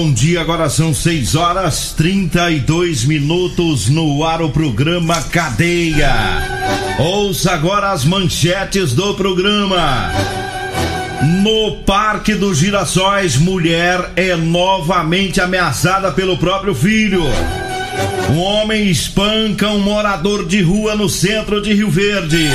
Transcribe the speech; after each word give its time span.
Bom 0.00 0.10
dia. 0.14 0.40
Agora 0.40 0.70
são 0.70 0.94
6 0.94 1.34
horas 1.34 1.92
32 1.94 3.04
minutos 3.04 3.90
no 3.90 4.24
ar 4.24 4.40
o 4.40 4.48
programa 4.48 5.20
Cadeia. 5.24 6.14
Ouça 6.98 7.52
agora 7.52 7.90
as 7.90 8.02
manchetes 8.06 8.94
do 8.94 9.12
programa. 9.12 10.10
No 11.42 11.82
Parque 11.84 12.34
dos 12.34 12.56
Girassóis, 12.56 13.36
mulher 13.36 14.10
é 14.16 14.34
novamente 14.36 15.38
ameaçada 15.38 16.10
pelo 16.10 16.38
próprio 16.38 16.74
filho. 16.74 17.22
Um 18.30 18.38
homem 18.40 18.88
espanca 18.88 19.68
um 19.68 19.80
morador 19.80 20.46
de 20.46 20.62
rua 20.62 20.94
no 20.94 21.10
centro 21.10 21.60
de 21.60 21.74
Rio 21.74 21.90
Verde. 21.90 22.48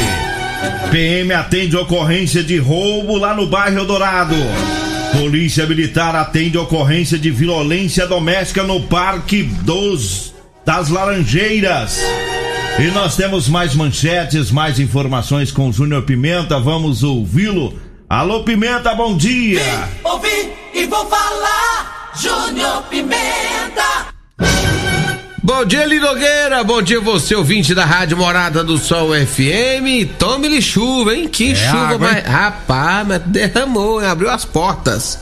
PM 0.89 1.31
atende 1.31 1.77
ocorrência 1.77 2.43
de 2.43 2.57
roubo 2.57 3.17
lá 3.17 3.35
no 3.35 3.45
bairro 3.45 3.85
Dourado. 3.85 4.35
Polícia 5.17 5.65
Militar 5.65 6.13
atende 6.13 6.57
ocorrência 6.57 7.17
de 7.17 7.31
violência 7.31 8.05
doméstica 8.05 8.63
no 8.63 8.81
Parque 8.83 9.43
dos 9.43 10.33
das 10.65 10.89
Laranjeiras. 10.89 12.01
E 12.77 12.91
nós 12.91 13.15
temos 13.15 13.47
mais 13.47 13.73
manchetes, 13.73 14.51
mais 14.51 14.77
informações 14.77 15.53
com 15.53 15.69
o 15.69 15.73
Júnior 15.73 16.03
Pimenta. 16.03 16.59
Vamos 16.59 17.01
ouvi-lo. 17.01 17.79
Alô 18.09 18.43
Pimenta, 18.43 18.93
bom 18.93 19.15
dia. 19.15 19.61
Vim, 19.63 20.09
ouvi 20.09 20.51
e 20.73 20.85
vou 20.85 21.05
falar. 21.07 22.11
Júnior 22.19 22.83
Pimenta. 22.89 24.14
Bom 25.45 25.63
dia, 25.63 25.85
Linogueira. 25.85 26.63
Bom 26.63 26.81
dia, 26.81 26.99
você, 26.99 27.35
ouvinte 27.35 27.75
da 27.75 27.85
Rádio 27.85 28.17
Morada 28.17 28.63
do 28.63 28.79
Sol 28.79 29.09
FM. 29.13 30.17
Tome-lhe 30.17 30.59
chuva, 30.59 31.13
hein? 31.13 31.27
Que 31.27 31.51
É 31.51 31.55
chuva, 31.55 31.77
água, 31.77 31.97
mas. 31.99 32.17
hein? 32.17 32.23
Rapaz, 32.25 33.07
mas 33.07 33.21
derramou, 33.27 34.01
hein? 34.01 34.07
abriu 34.07 34.31
as 34.31 34.43
portas. 34.43 35.19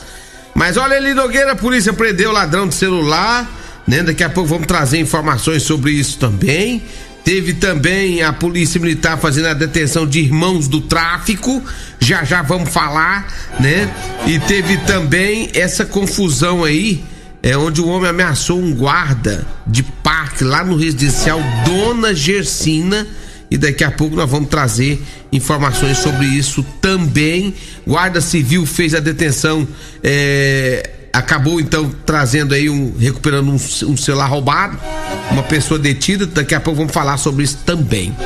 Mas 0.54 0.78
olha, 0.78 0.98
Linogueira, 0.98 1.52
a 1.52 1.56
polícia 1.56 1.92
prendeu 1.92 2.30
o 2.30 2.32
ladrão 2.32 2.66
de 2.66 2.74
celular, 2.74 3.46
né? 3.86 4.02
Daqui 4.02 4.24
a 4.24 4.30
pouco 4.30 4.48
vamos 4.48 4.66
trazer 4.66 4.98
informações 4.98 5.62
sobre 5.62 5.90
isso 5.90 6.16
também. 6.16 6.82
Teve 7.22 7.52
também 7.52 8.22
a 8.22 8.32
polícia 8.32 8.80
militar 8.80 9.18
fazendo 9.18 9.48
a 9.48 9.54
detenção 9.54 10.06
de 10.06 10.20
irmãos 10.20 10.68
do 10.68 10.80
tráfico. 10.80 11.62
Já 12.00 12.24
já 12.24 12.40
vamos 12.40 12.70
falar, 12.70 13.26
né? 13.60 13.92
E 14.26 14.38
teve 14.38 14.78
também 14.78 15.50
essa 15.52 15.84
confusão 15.84 16.64
aí 16.64 17.04
é 17.44 17.58
onde 17.58 17.78
o 17.78 17.88
homem 17.88 18.08
ameaçou 18.08 18.58
um 18.58 18.74
guarda 18.74 19.46
de 19.66 19.82
parque 19.82 20.42
lá 20.42 20.64
no 20.64 20.76
residencial 20.76 21.38
Dona 21.66 22.14
Gersina. 22.14 23.06
E 23.50 23.58
daqui 23.58 23.84
a 23.84 23.90
pouco 23.90 24.16
nós 24.16 24.30
vamos 24.30 24.48
trazer 24.48 25.02
informações 25.30 25.98
sobre 25.98 26.24
isso 26.24 26.64
também. 26.80 27.52
Guarda 27.86 28.22
Civil 28.22 28.64
fez 28.64 28.94
a 28.94 28.98
detenção, 28.98 29.68
é, 30.02 30.88
acabou 31.12 31.60
então 31.60 31.94
trazendo 32.06 32.54
aí 32.54 32.70
um. 32.70 32.94
recuperando 32.98 33.50
um, 33.50 33.56
um 33.56 33.96
celular 33.96 34.26
roubado, 34.26 34.78
uma 35.30 35.42
pessoa 35.42 35.78
detida. 35.78 36.24
Daqui 36.24 36.54
a 36.54 36.60
pouco 36.60 36.78
vamos 36.78 36.94
falar 36.94 37.18
sobre 37.18 37.44
isso 37.44 37.58
também. 37.66 38.16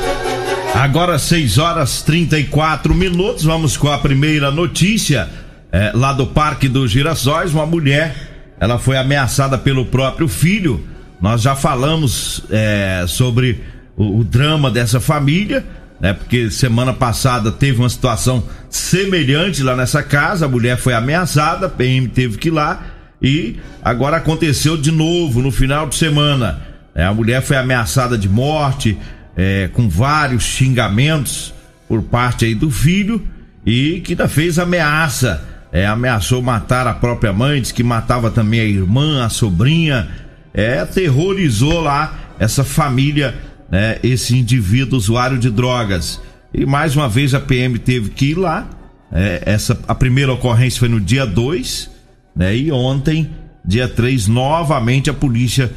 Agora 0.73 1.19
6 1.19 1.57
horas 1.57 2.01
34 2.03 2.95
minutos. 2.95 3.43
Vamos 3.43 3.75
com 3.75 3.91
a 3.91 3.97
primeira 3.97 4.49
notícia. 4.49 5.27
É, 5.73 5.91
lá 5.93 6.13
do 6.13 6.25
Parque 6.25 6.69
dos 6.69 6.89
Girassóis, 6.89 7.53
uma 7.53 7.65
mulher, 7.65 8.28
ela 8.59 8.77
foi 8.77 8.97
ameaçada 8.97 9.57
pelo 9.57 9.85
próprio 9.85 10.27
filho. 10.27 10.83
Nós 11.21 11.41
já 11.41 11.55
falamos 11.55 12.43
é, 12.49 13.05
sobre 13.07 13.61
o, 13.95 14.19
o 14.19 14.23
drama 14.23 14.69
dessa 14.69 14.99
família, 14.99 15.65
né? 15.99 16.13
Porque 16.13 16.49
semana 16.49 16.93
passada 16.93 17.51
teve 17.51 17.79
uma 17.79 17.89
situação 17.89 18.43
semelhante 18.69 19.63
lá 19.63 19.75
nessa 19.75 20.01
casa. 20.01 20.45
A 20.45 20.49
mulher 20.49 20.77
foi 20.77 20.93
ameaçada, 20.93 21.65
a 21.65 21.69
PM 21.69 22.07
teve 22.07 22.37
que 22.37 22.47
ir 22.47 22.51
lá 22.51 22.85
e 23.21 23.57
agora 23.83 24.17
aconteceu 24.17 24.77
de 24.77 24.91
novo 24.91 25.41
no 25.41 25.51
final 25.51 25.87
de 25.87 25.95
semana. 25.95 26.61
É, 26.95 27.03
a 27.03 27.13
mulher 27.13 27.41
foi 27.41 27.57
ameaçada 27.57 28.17
de 28.17 28.29
morte, 28.29 28.97
é, 29.35 29.69
com 29.73 29.87
vários 29.87 30.43
xingamentos 30.43 31.53
por 31.87 32.01
parte 32.03 32.45
aí 32.45 32.55
do 32.55 32.69
filho 32.69 33.21
e 33.65 34.01
que 34.01 34.13
ainda 34.13 34.27
fez 34.27 34.57
ameaça. 34.57 35.43
É, 35.71 35.85
ameaçou 35.85 36.41
matar 36.41 36.87
a 36.87 36.93
própria 36.93 37.31
mãe, 37.31 37.61
disse 37.61 37.73
que 37.73 37.83
matava 37.83 38.31
também 38.31 38.59
a 38.59 38.65
irmã, 38.65 39.23
a 39.23 39.29
sobrinha. 39.29 40.07
É, 40.53 40.79
aterrorizou 40.79 41.79
lá 41.81 42.13
essa 42.39 42.63
família, 42.63 43.35
né, 43.69 43.97
esse 44.01 44.35
indivíduo 44.35 44.97
usuário 44.97 45.37
de 45.37 45.49
drogas. 45.49 46.19
E 46.53 46.65
mais 46.65 46.95
uma 46.95 47.07
vez 47.07 47.33
a 47.35 47.39
PM 47.39 47.77
teve 47.77 48.09
que 48.09 48.31
ir 48.31 48.35
lá. 48.37 48.67
É, 49.11 49.43
essa, 49.45 49.79
a 49.87 49.93
primeira 49.93 50.33
ocorrência 50.33 50.79
foi 50.79 50.89
no 50.89 50.99
dia 50.99 51.25
2, 51.25 51.89
né? 52.35 52.55
E 52.55 52.71
ontem, 52.71 53.29
dia 53.65 53.87
3, 53.87 54.27
novamente 54.27 55.09
a 55.09 55.13
polícia 55.13 55.71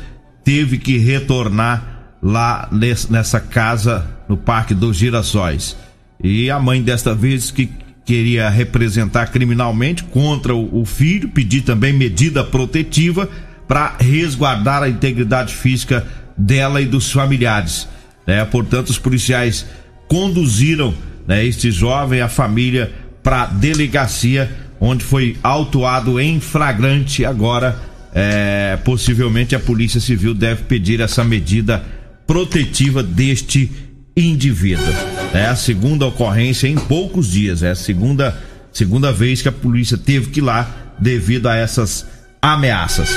teve 0.45 0.79
que 0.79 0.99
retornar 0.99 2.17
lá 2.23 2.69
nes- 2.73 3.09
nessa 3.09 3.41
casa 3.41 4.07
no 4.29 4.37
Parque 4.37 4.75
dos 4.75 4.97
Girassóis. 4.97 5.77
E 6.23 6.51
a 6.51 6.59
mãe 6.59 6.83
desta 6.83 7.15
vez 7.15 7.51
que 7.51 7.69
queria 8.05 8.49
representar 8.49 9.31
criminalmente 9.31 10.03
contra 10.05 10.55
o, 10.55 10.85
filho, 10.85 11.29
pedir 11.29 11.63
também 11.63 11.93
medida 11.93 12.43
protetiva 12.43 13.29
para 13.69 13.97
resguardar 13.99 14.83
a 14.83 14.89
integridade 14.89 15.55
física 15.55 16.07
dela 16.37 16.81
e 16.81 16.87
dos 16.87 17.11
familiares. 17.13 17.89
né? 18.27 18.45
Portanto, 18.45 18.91
os 18.91 18.99
policiais 18.99 19.67
conduziram 20.09 20.95
né, 21.27 21.45
este 21.45 21.71
jovem, 21.71 22.21
a 22.21 22.29
família, 22.29 22.93
para 23.23 23.47
delegacia, 23.47 24.51
onde 24.81 25.05
foi 25.05 25.37
autuado 25.43 26.19
em 26.19 26.41
flagrante. 26.41 27.25
Agora, 27.25 27.79
é, 28.13 28.77
possivelmente, 28.85 29.55
a 29.55 29.61
Polícia 29.61 30.01
Civil 30.01 30.35
deve 30.35 30.65
pedir 30.65 31.01
essa 31.01 31.23
medida 31.23 31.85
protetiva 32.27 33.03
deste 33.03 33.71
indivíduo. 34.17 34.93
É 35.33 35.47
a 35.47 35.57
segunda 35.57 36.07
ocorrência 36.07 36.67
em 36.69 36.77
poucos 36.77 37.31
dias, 37.31 37.63
é 37.63 37.71
a 37.71 37.75
segunda, 37.75 38.37
segunda 38.73 39.13
vez 39.13 39.43
que 39.43 39.49
a 39.49 39.53
polícia 39.53 39.97
teve 39.97 40.31
que 40.31 40.41
ir 40.41 40.43
lá 40.43 40.95
devido 40.99 41.49
a 41.49 41.57
essas 41.57 42.07
ameaças. 42.41 43.11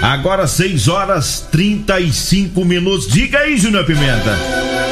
Agora 0.00 0.46
6 0.46 0.88
horas 0.88 1.46
35 1.52 2.64
minutos. 2.64 3.06
Diga 3.08 3.38
aí, 3.38 3.56
Júnior 3.56 3.84
Pimenta. 3.84 4.36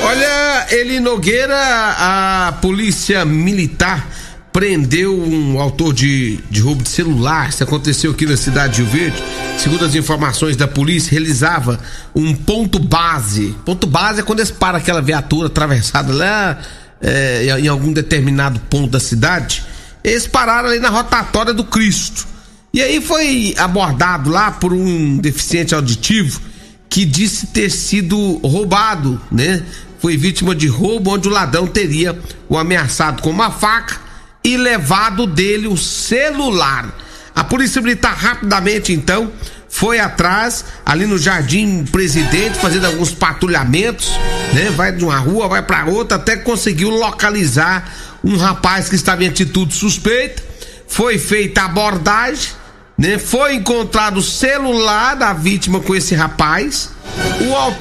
Olha, 0.05 0.67
Eli 0.71 1.01
Nogueira, 1.01 1.57
a 1.57 2.53
polícia 2.62 3.25
militar 3.25 4.09
prendeu 4.52 5.17
um 5.17 5.61
autor 5.61 5.93
de, 5.93 6.38
de 6.50 6.61
roubo 6.61 6.82
de 6.82 6.88
celular. 6.88 7.49
Isso 7.49 7.62
aconteceu 7.62 8.11
aqui 8.11 8.26
na 8.26 8.37
cidade 8.37 8.76
de 8.76 8.82
Rio 8.82 8.91
Verde. 8.91 9.23
Segundo 9.58 9.85
as 9.85 9.94
informações 9.94 10.56
da 10.56 10.67
polícia, 10.67 11.11
realizava 11.11 11.79
um 12.14 12.35
ponto 12.35 12.79
base. 12.79 13.55
Ponto 13.64 13.87
base 13.87 14.20
é 14.20 14.23
quando 14.23 14.41
eles 14.41 14.50
param 14.50 14.79
aquela 14.79 15.00
viatura 15.00 15.47
atravessada 15.47 16.12
lá 16.12 16.58
é, 17.00 17.58
em 17.61 17.69
algum 17.69 17.93
determinado 17.93 18.58
ponto 18.61 18.91
da 18.91 19.00
cidade. 19.00 19.62
Eles 20.02 20.26
pararam 20.26 20.69
ali 20.69 20.81
na 20.81 20.88
rotatória 20.88 21.52
do 21.52 21.64
Cristo. 21.64 22.26
E 22.73 22.81
aí 22.81 23.00
foi 23.00 23.55
abordado 23.58 24.31
lá 24.31 24.50
por 24.50 24.73
um 24.73 25.19
deficiente 25.19 25.75
auditivo 25.75 26.41
que 26.88 27.05
disse 27.05 27.49
ter 27.49 27.70
sido 27.70 28.38
roubado, 28.38 29.20
né? 29.31 29.62
Foi 29.99 30.17
vítima 30.17 30.55
de 30.55 30.67
roubo 30.67 31.11
onde 31.11 31.29
o 31.29 31.31
ladrão 31.31 31.67
teria 31.67 32.19
o 32.49 32.56
ameaçado 32.56 33.23
com 33.23 33.31
uma 33.31 33.50
faca 33.50 34.10
e 34.43 34.57
levado 34.57 35.27
dele 35.27 35.67
o 35.69 35.77
celular. 35.77 36.89
A 37.35 37.45
polícia 37.45 37.81
militar 37.81 38.15
rapidamente 38.17 38.93
então 38.93 39.31
foi 39.69 40.01
atrás 40.01 40.65
ali 40.85 41.07
no 41.07 41.17
Jardim 41.17 41.85
Presidente 41.85 42.59
fazendo 42.59 42.87
alguns 42.87 43.13
patrulhamentos, 43.13 44.11
né? 44.53 44.71
Vai 44.77 44.93
de 44.93 45.05
uma 45.05 45.19
rua, 45.19 45.49
vai 45.49 45.63
para 45.63 45.85
outra 45.87 46.17
até 46.17 46.37
conseguiu 46.37 46.91
localizar 46.91 48.19
um 48.25 48.37
rapaz 48.37 48.89
que 48.89 48.97
estava 48.97 49.25
em 49.25 49.29
atitude 49.29 49.75
suspeita. 49.75 50.43
Foi 50.89 51.19
feita 51.19 51.63
a 51.63 51.67
abordagem, 51.67 52.51
né? 52.99 53.17
Foi 53.17 53.55
encontrado 53.55 54.17
o 54.19 54.23
celular 54.23 55.15
da 55.15 55.33
vítima 55.33 55.79
com 55.81 55.95
esse 55.95 56.15
rapaz. 56.17 56.91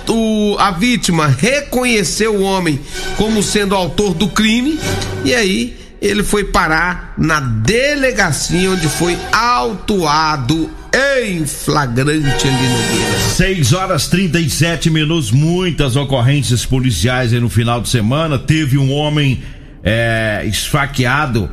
O, 0.07 0.11
o- 0.53 0.57
a 0.59 0.71
vítima 0.71 1.27
reconheceu 1.27 2.35
o 2.35 2.41
homem 2.41 2.79
como 3.17 3.41
sendo 3.41 3.73
autor 3.75 4.13
do 4.13 4.27
crime 4.29 4.79
e 5.25 5.33
aí 5.33 5.78
ele 6.01 6.23
foi 6.23 6.45
parar 6.45 7.13
na 7.17 7.39
delegacia 7.39 8.71
onde 8.71 8.87
foi 8.87 9.17
autuado 9.31 10.69
em 10.95 11.45
flagrante 11.45 12.47
ali 12.47 12.67
no 12.67 13.29
6 13.35 13.73
horas 13.73 14.07
37 14.07 14.89
minutos, 14.89 15.31
muitas 15.31 15.95
ocorrências 15.95 16.65
policiais 16.65 17.33
aí 17.33 17.39
no 17.39 17.49
final 17.49 17.81
de 17.81 17.89
semana. 17.89 18.39
Teve 18.39 18.77
um 18.77 18.91
homem 18.91 19.43
é, 19.83 20.43
esfaqueado 20.45 21.49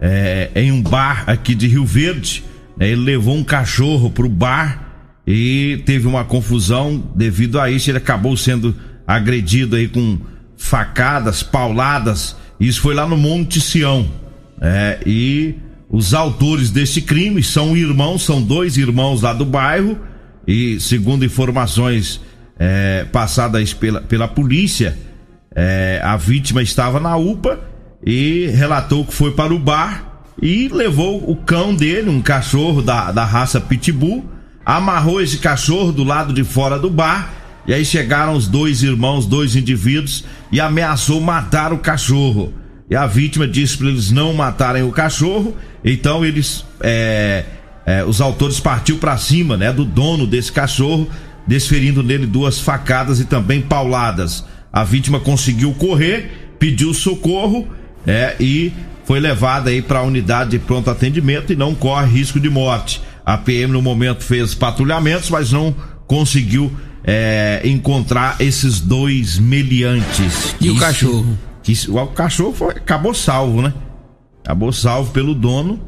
é, 0.00 0.50
em 0.54 0.72
um 0.72 0.80
bar 0.82 1.24
aqui 1.26 1.54
de 1.54 1.66
Rio 1.66 1.84
Verde. 1.84 2.44
Ele 2.78 2.96
levou 2.96 3.36
um 3.36 3.44
cachorro 3.44 4.10
pro 4.10 4.28
bar 4.28 4.88
e 5.26 5.82
teve 5.84 6.06
uma 6.06 6.24
confusão. 6.24 7.10
Devido 7.14 7.60
a 7.60 7.70
isso, 7.70 7.90
ele 7.90 7.98
acabou 7.98 8.36
sendo 8.36 8.74
agredido 9.06 9.76
aí 9.76 9.88
com 9.88 10.18
facadas, 10.56 11.42
pauladas. 11.42 12.36
Isso 12.60 12.80
foi 12.80 12.94
lá 12.94 13.06
no 13.06 13.16
Monte 13.16 13.60
Sião. 13.60 14.06
É, 14.60 15.00
e 15.06 15.54
os 15.90 16.12
autores 16.12 16.70
desse 16.70 17.02
crime 17.02 17.42
são 17.42 17.76
irmãos, 17.76 18.22
são 18.22 18.42
dois 18.42 18.76
irmãos 18.76 19.22
lá 19.22 19.32
do 19.32 19.44
bairro. 19.44 19.98
E 20.46 20.80
segundo 20.80 21.24
informações 21.24 22.20
é, 22.58 23.04
passadas 23.12 23.72
pela, 23.72 24.00
pela 24.00 24.26
polícia, 24.26 24.98
é, 25.54 26.00
a 26.02 26.16
vítima 26.16 26.62
estava 26.62 26.98
na 26.98 27.16
UPA 27.16 27.60
e 28.04 28.46
relatou 28.54 29.04
que 29.04 29.12
foi 29.12 29.32
para 29.32 29.54
o 29.54 29.58
bar 29.58 30.22
e 30.40 30.68
levou 30.68 31.30
o 31.30 31.36
cão 31.36 31.74
dele, 31.74 32.08
um 32.08 32.22
cachorro 32.22 32.80
da, 32.80 33.10
da 33.10 33.24
raça 33.24 33.60
Pitbull, 33.60 34.24
amarrou 34.64 35.20
esse 35.20 35.38
cachorro 35.38 35.92
do 35.92 36.04
lado 36.04 36.32
de 36.32 36.44
fora 36.44 36.78
do 36.78 36.90
bar. 36.90 37.34
E 37.68 37.74
aí 37.74 37.84
chegaram 37.84 38.32
os 38.32 38.48
dois 38.48 38.82
irmãos, 38.82 39.26
dois 39.26 39.54
indivíduos, 39.54 40.24
e 40.50 40.58
ameaçou 40.58 41.20
matar 41.20 41.70
o 41.70 41.78
cachorro. 41.78 42.50
E 42.90 42.96
a 42.96 43.06
vítima 43.06 43.46
disse 43.46 43.76
para 43.76 43.88
eles 43.88 44.10
não 44.10 44.32
matarem 44.32 44.82
o 44.82 44.90
cachorro. 44.90 45.54
Então 45.84 46.24
eles, 46.24 46.64
é, 46.80 47.44
é, 47.84 48.02
os 48.02 48.22
autores 48.22 48.58
partiu 48.58 48.96
para 48.96 49.18
cima, 49.18 49.54
né, 49.54 49.70
do 49.70 49.84
dono 49.84 50.26
desse 50.26 50.50
cachorro, 50.50 51.06
desferindo 51.46 52.02
nele 52.02 52.24
duas 52.24 52.58
facadas 52.58 53.20
e 53.20 53.26
também 53.26 53.60
pauladas. 53.60 54.46
A 54.72 54.82
vítima 54.82 55.20
conseguiu 55.20 55.74
correr, 55.74 56.54
pediu 56.58 56.94
socorro, 56.94 57.68
é, 58.06 58.34
e 58.40 58.72
foi 59.04 59.20
levada 59.20 59.68
aí 59.68 59.82
para 59.82 59.98
a 59.98 60.02
unidade 60.02 60.52
de 60.52 60.58
pronto 60.58 60.88
atendimento 60.88 61.52
e 61.52 61.56
não 61.56 61.74
corre 61.74 62.10
risco 62.10 62.40
de 62.40 62.48
morte. 62.48 63.02
A 63.26 63.36
PM 63.36 63.74
no 63.74 63.82
momento 63.82 64.24
fez 64.24 64.54
patrulhamentos, 64.54 65.28
mas 65.28 65.52
não 65.52 65.74
conseguiu 66.06 66.72
é, 67.10 67.62
encontrar 67.64 68.36
esses 68.38 68.80
dois 68.80 69.38
meliantes. 69.38 70.54
E 70.60 70.66
Isso, 70.66 70.76
o 70.76 70.78
cachorro? 70.78 71.38
Que, 71.62 71.90
o 71.90 72.06
cachorro 72.08 72.52
foi, 72.52 72.70
acabou 72.72 73.14
salvo, 73.14 73.62
né? 73.62 73.72
Acabou 74.44 74.70
salvo 74.74 75.10
pelo 75.10 75.34
dono, 75.34 75.80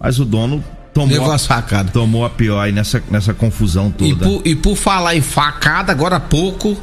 mas 0.00 0.20
o 0.20 0.24
dono 0.24 0.62
tomou 0.94 1.10
Levou 1.10 1.32
as 1.32 1.44
facadas. 1.44 1.92
Tomou 1.92 2.24
a 2.24 2.30
pior 2.30 2.60
aí 2.60 2.70
nessa, 2.70 3.02
nessa 3.10 3.34
confusão 3.34 3.90
toda. 3.90 4.10
E 4.10 4.14
por, 4.14 4.42
e 4.46 4.54
por 4.54 4.76
falar 4.76 5.16
em 5.16 5.20
facada, 5.20 5.90
agora 5.90 6.16
há 6.16 6.20
pouco 6.20 6.76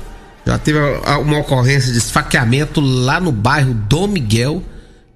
já 0.46 0.58
teve 0.58 0.80
uma 0.80 1.40
ocorrência 1.40 1.92
de 1.92 1.98
esfaqueamento 1.98 2.80
lá 2.80 3.20
no 3.20 3.34
bairro 3.34 3.74
Dom 3.74 4.08
Miguel. 4.08 4.64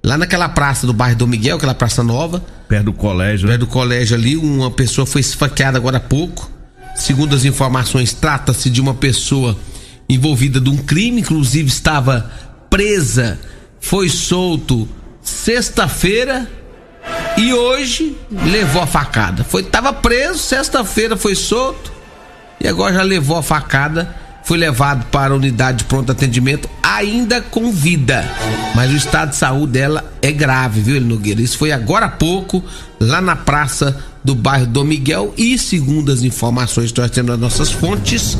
Lá 0.04 0.18
naquela 0.18 0.48
praça 0.48 0.86
do 0.86 0.92
bairro 0.92 1.16
Dom 1.16 1.26
Miguel, 1.26 1.56
aquela 1.56 1.74
praça 1.74 2.02
nova. 2.02 2.42
Perto 2.68 2.86
do 2.86 2.92
colégio. 2.92 3.48
Perto 3.48 3.60
né? 3.60 3.66
do 3.66 3.70
colégio 3.70 4.16
ali, 4.16 4.36
uma 4.36 4.70
pessoa 4.70 5.06
foi 5.06 5.20
esfaqueada 5.22 5.78
agora 5.78 5.96
há 5.98 6.00
pouco. 6.00 6.51
Segundo 6.94 7.34
as 7.34 7.44
informações, 7.44 8.12
trata-se 8.12 8.70
de 8.70 8.80
uma 8.80 8.94
pessoa 8.94 9.56
envolvida 10.08 10.60
de 10.60 10.68
um 10.68 10.76
crime, 10.76 11.20
inclusive 11.20 11.68
estava 11.68 12.30
presa, 12.68 13.38
foi 13.80 14.08
solto 14.08 14.88
sexta-feira 15.22 16.50
e 17.36 17.52
hoje 17.52 18.16
levou 18.30 18.82
a 18.82 18.86
facada. 18.86 19.44
Foi 19.44 19.62
tava 19.62 19.92
preso, 19.92 20.38
sexta-feira 20.38 21.16
foi 21.16 21.34
solto 21.34 21.92
e 22.60 22.68
agora 22.68 22.94
já 22.94 23.02
levou 23.02 23.36
a 23.36 23.42
facada 23.42 24.14
foi 24.52 24.58
levado 24.58 25.06
para 25.06 25.32
a 25.32 25.36
unidade 25.38 25.78
de 25.78 25.84
pronto 25.84 26.12
atendimento 26.12 26.68
ainda 26.82 27.40
com 27.40 27.72
vida. 27.72 28.22
Mas 28.74 28.92
o 28.92 28.96
estado 28.96 29.30
de 29.30 29.36
saúde 29.36 29.72
dela 29.72 30.12
é 30.20 30.30
grave, 30.30 30.82
viu, 30.82 31.00
Nogueira? 31.00 31.40
Isso 31.40 31.56
foi 31.56 31.72
agora 31.72 32.04
há 32.04 32.10
pouco, 32.10 32.62
lá 33.00 33.22
na 33.22 33.34
praça 33.34 33.98
do 34.22 34.34
bairro 34.34 34.66
Dom 34.66 34.84
Miguel. 34.84 35.32
E 35.38 35.56
segundo 35.56 36.12
as 36.12 36.22
informações 36.22 36.92
que 36.92 37.00
nós 37.00 37.10
temos 37.10 37.30
nas 37.30 37.40
nossas 37.40 37.72
fontes 37.72 38.36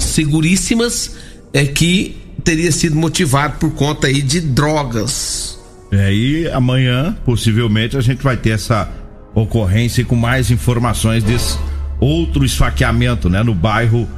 seguríssimas, 0.00 1.14
é 1.52 1.64
que 1.64 2.16
teria 2.42 2.72
sido 2.72 2.96
motivado 2.96 3.58
por 3.60 3.70
conta 3.70 4.08
aí 4.08 4.20
de 4.20 4.40
drogas. 4.40 5.60
É, 5.92 6.12
e 6.12 6.48
amanhã, 6.48 7.16
possivelmente, 7.24 7.96
a 7.96 8.00
gente 8.00 8.20
vai 8.20 8.36
ter 8.36 8.50
essa 8.50 8.88
ocorrência 9.32 10.04
com 10.04 10.16
mais 10.16 10.50
informações 10.50 11.22
desse 11.22 11.56
outro 12.00 12.44
esfaqueamento, 12.44 13.30
né, 13.30 13.44
no 13.44 13.54
bairro 13.54 14.08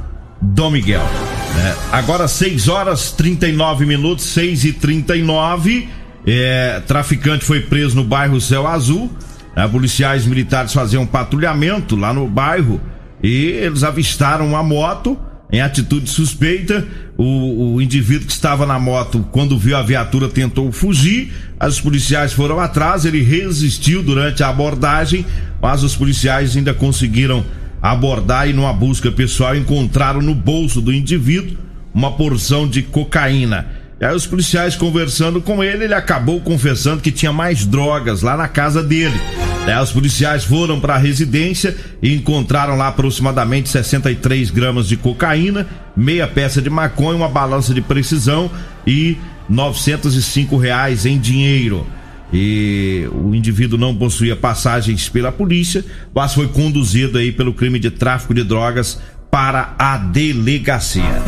Dom 0.41 0.71
Miguel. 0.71 1.05
Né? 1.55 1.75
Agora 1.91 2.27
6 2.27 2.67
horas 2.67 3.11
39 3.11 3.85
minutos, 3.85 4.25
6 4.25 4.65
e 4.65 4.73
39 4.73 5.89
é, 6.27 6.81
Traficante 6.87 7.45
foi 7.45 7.61
preso 7.61 7.95
no 7.95 8.03
bairro 8.03 8.41
Céu 8.41 8.67
Azul. 8.67 9.11
Né? 9.55 9.67
Policiais 9.67 10.25
militares 10.25 10.73
faziam 10.73 11.03
um 11.03 11.07
patrulhamento 11.07 11.95
lá 11.95 12.13
no 12.13 12.27
bairro 12.27 12.81
e 13.21 13.45
eles 13.47 13.83
avistaram 13.83 14.47
uma 14.47 14.63
moto 14.63 15.17
em 15.51 15.61
atitude 15.61 16.09
suspeita. 16.09 16.85
O, 17.17 17.75
o, 17.75 17.81
indivíduo 17.81 18.27
que 18.27 18.33
estava 18.33 18.65
na 18.65 18.77
moto, 18.77 19.25
quando 19.31 19.57
viu 19.57 19.77
a 19.77 19.81
viatura, 19.81 20.27
tentou 20.27 20.69
fugir. 20.71 21.31
Os 21.65 21.79
policiais 21.79 22.33
foram 22.33 22.59
atrás, 22.59 23.05
ele 23.05 23.21
resistiu 23.21 24.03
durante 24.03 24.43
a 24.43 24.49
abordagem, 24.49 25.25
mas 25.61 25.81
os 25.81 25.95
policiais 25.95 26.57
ainda 26.57 26.73
conseguiram 26.73 27.45
abordar 27.91 28.49
e 28.49 28.53
numa 28.53 28.73
busca 28.73 29.11
pessoal 29.11 29.55
encontraram 29.55 30.21
no 30.21 30.33
bolso 30.33 30.81
do 30.81 30.91
indivíduo 30.91 31.57
uma 31.93 32.11
porção 32.11 32.67
de 32.67 32.81
cocaína. 32.81 33.67
E 34.01 34.05
aí 34.05 34.13
os 34.13 34.25
policiais 34.25 34.75
conversando 34.75 35.39
com 35.39 35.63
ele, 35.63 35.85
ele 35.85 35.93
acabou 35.93 36.41
confessando 36.41 37.01
que 37.01 37.11
tinha 37.11 37.31
mais 37.31 37.65
drogas 37.65 38.21
lá 38.21 38.35
na 38.35 38.47
casa 38.47 38.83
dele. 38.83 39.19
Aí 39.67 39.81
os 39.81 39.91
policiais 39.91 40.43
foram 40.43 40.79
para 40.79 40.95
a 40.95 40.97
residência 40.97 41.77
e 42.01 42.13
encontraram 42.13 42.75
lá 42.75 42.87
aproximadamente 42.87 43.69
63 43.69 44.49
gramas 44.49 44.87
de 44.87 44.97
cocaína, 44.97 45.67
meia 45.95 46.27
peça 46.27 46.61
de 46.61 46.69
maconha, 46.69 47.17
uma 47.17 47.29
balança 47.29 47.73
de 47.73 47.81
precisão 47.81 48.49
e 48.85 49.17
905 49.47 50.57
reais 50.57 51.05
em 51.05 51.19
dinheiro 51.19 51.85
e 52.33 53.07
o 53.11 53.33
indivíduo 53.35 53.77
não 53.77 53.95
possuía 53.95 54.35
passagens 54.35 55.07
pela 55.09 55.31
polícia, 55.31 55.85
mas 56.13 56.33
foi 56.33 56.47
conduzido 56.47 57.17
aí 57.17 57.31
pelo 57.31 57.53
crime 57.53 57.79
de 57.79 57.91
tráfico 57.91 58.33
de 58.33 58.43
drogas 58.43 58.99
para 59.35 59.73
a 59.77 59.97
delegacia. 59.97 61.21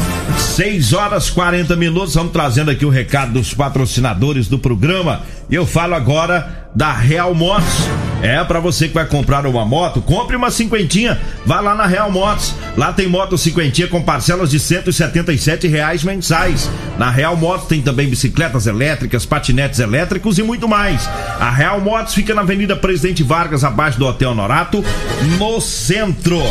6 0.55 0.93
horas 0.93 1.29
40 1.29 1.75
minutos, 1.75 2.15
vamos 2.15 2.31
trazendo 2.31 2.71
aqui 2.71 2.85
o 2.85 2.89
recado 2.89 3.33
dos 3.33 3.53
patrocinadores 3.53 4.47
do 4.47 4.57
programa. 4.57 5.23
E 5.49 5.55
eu 5.55 5.65
falo 5.65 5.93
agora 5.93 6.69
da 6.73 6.93
Real 6.93 7.35
Motos. 7.35 7.67
É 8.21 8.41
para 8.45 8.61
você 8.61 8.87
que 8.87 8.93
vai 8.93 9.05
comprar 9.05 9.45
uma 9.45 9.65
moto, 9.65 10.01
compre 10.01 10.37
uma 10.37 10.49
cinquentinha, 10.49 11.19
vá 11.45 11.59
lá 11.59 11.75
na 11.75 11.85
Real 11.85 12.09
Motos. 12.09 12.55
Lá 12.77 12.93
tem 12.93 13.07
moto 13.07 13.37
cinquentinha 13.37 13.89
com 13.89 14.01
parcelas 14.01 14.51
de 14.51 14.59
177 14.61 15.67
reais 15.67 16.01
mensais. 16.01 16.71
Na 16.97 17.11
Real 17.11 17.35
Motos 17.35 17.67
tem 17.67 17.81
também 17.81 18.07
bicicletas 18.07 18.67
elétricas, 18.67 19.25
patinetes 19.25 19.81
elétricos 19.81 20.37
e 20.37 20.43
muito 20.43 20.65
mais. 20.65 21.09
A 21.41 21.51
Real 21.51 21.81
Motos 21.81 22.13
fica 22.13 22.33
na 22.33 22.43
Avenida 22.43 22.73
Presidente 22.73 23.21
Vargas, 23.21 23.65
abaixo 23.65 23.99
do 23.99 24.07
Hotel 24.07 24.33
Norato, 24.33 24.81
no 25.37 25.59
centro. 25.59 26.41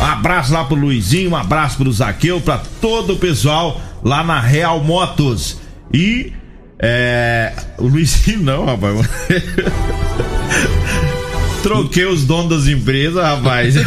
Abraço 0.00 0.52
lá 0.52 0.64
pro 0.64 0.74
Luizinho, 0.76 1.30
um 1.30 1.36
abraço 1.36 1.76
pro 1.76 1.92
Zaqueu, 1.92 2.40
para 2.40 2.60
todo 2.80 3.12
o 3.14 3.18
pessoal 3.18 3.80
lá 4.02 4.24
na 4.24 4.40
Real 4.40 4.82
Motos. 4.82 5.58
E 5.92 6.32
é. 6.78 7.52
O 7.78 7.86
Luizinho 7.86 8.42
não, 8.42 8.64
rapaz. 8.64 9.06
Troquei 11.62 12.06
os 12.06 12.24
donos 12.24 12.48
das 12.48 12.66
empresas, 12.72 13.22
rapaz. 13.22 13.74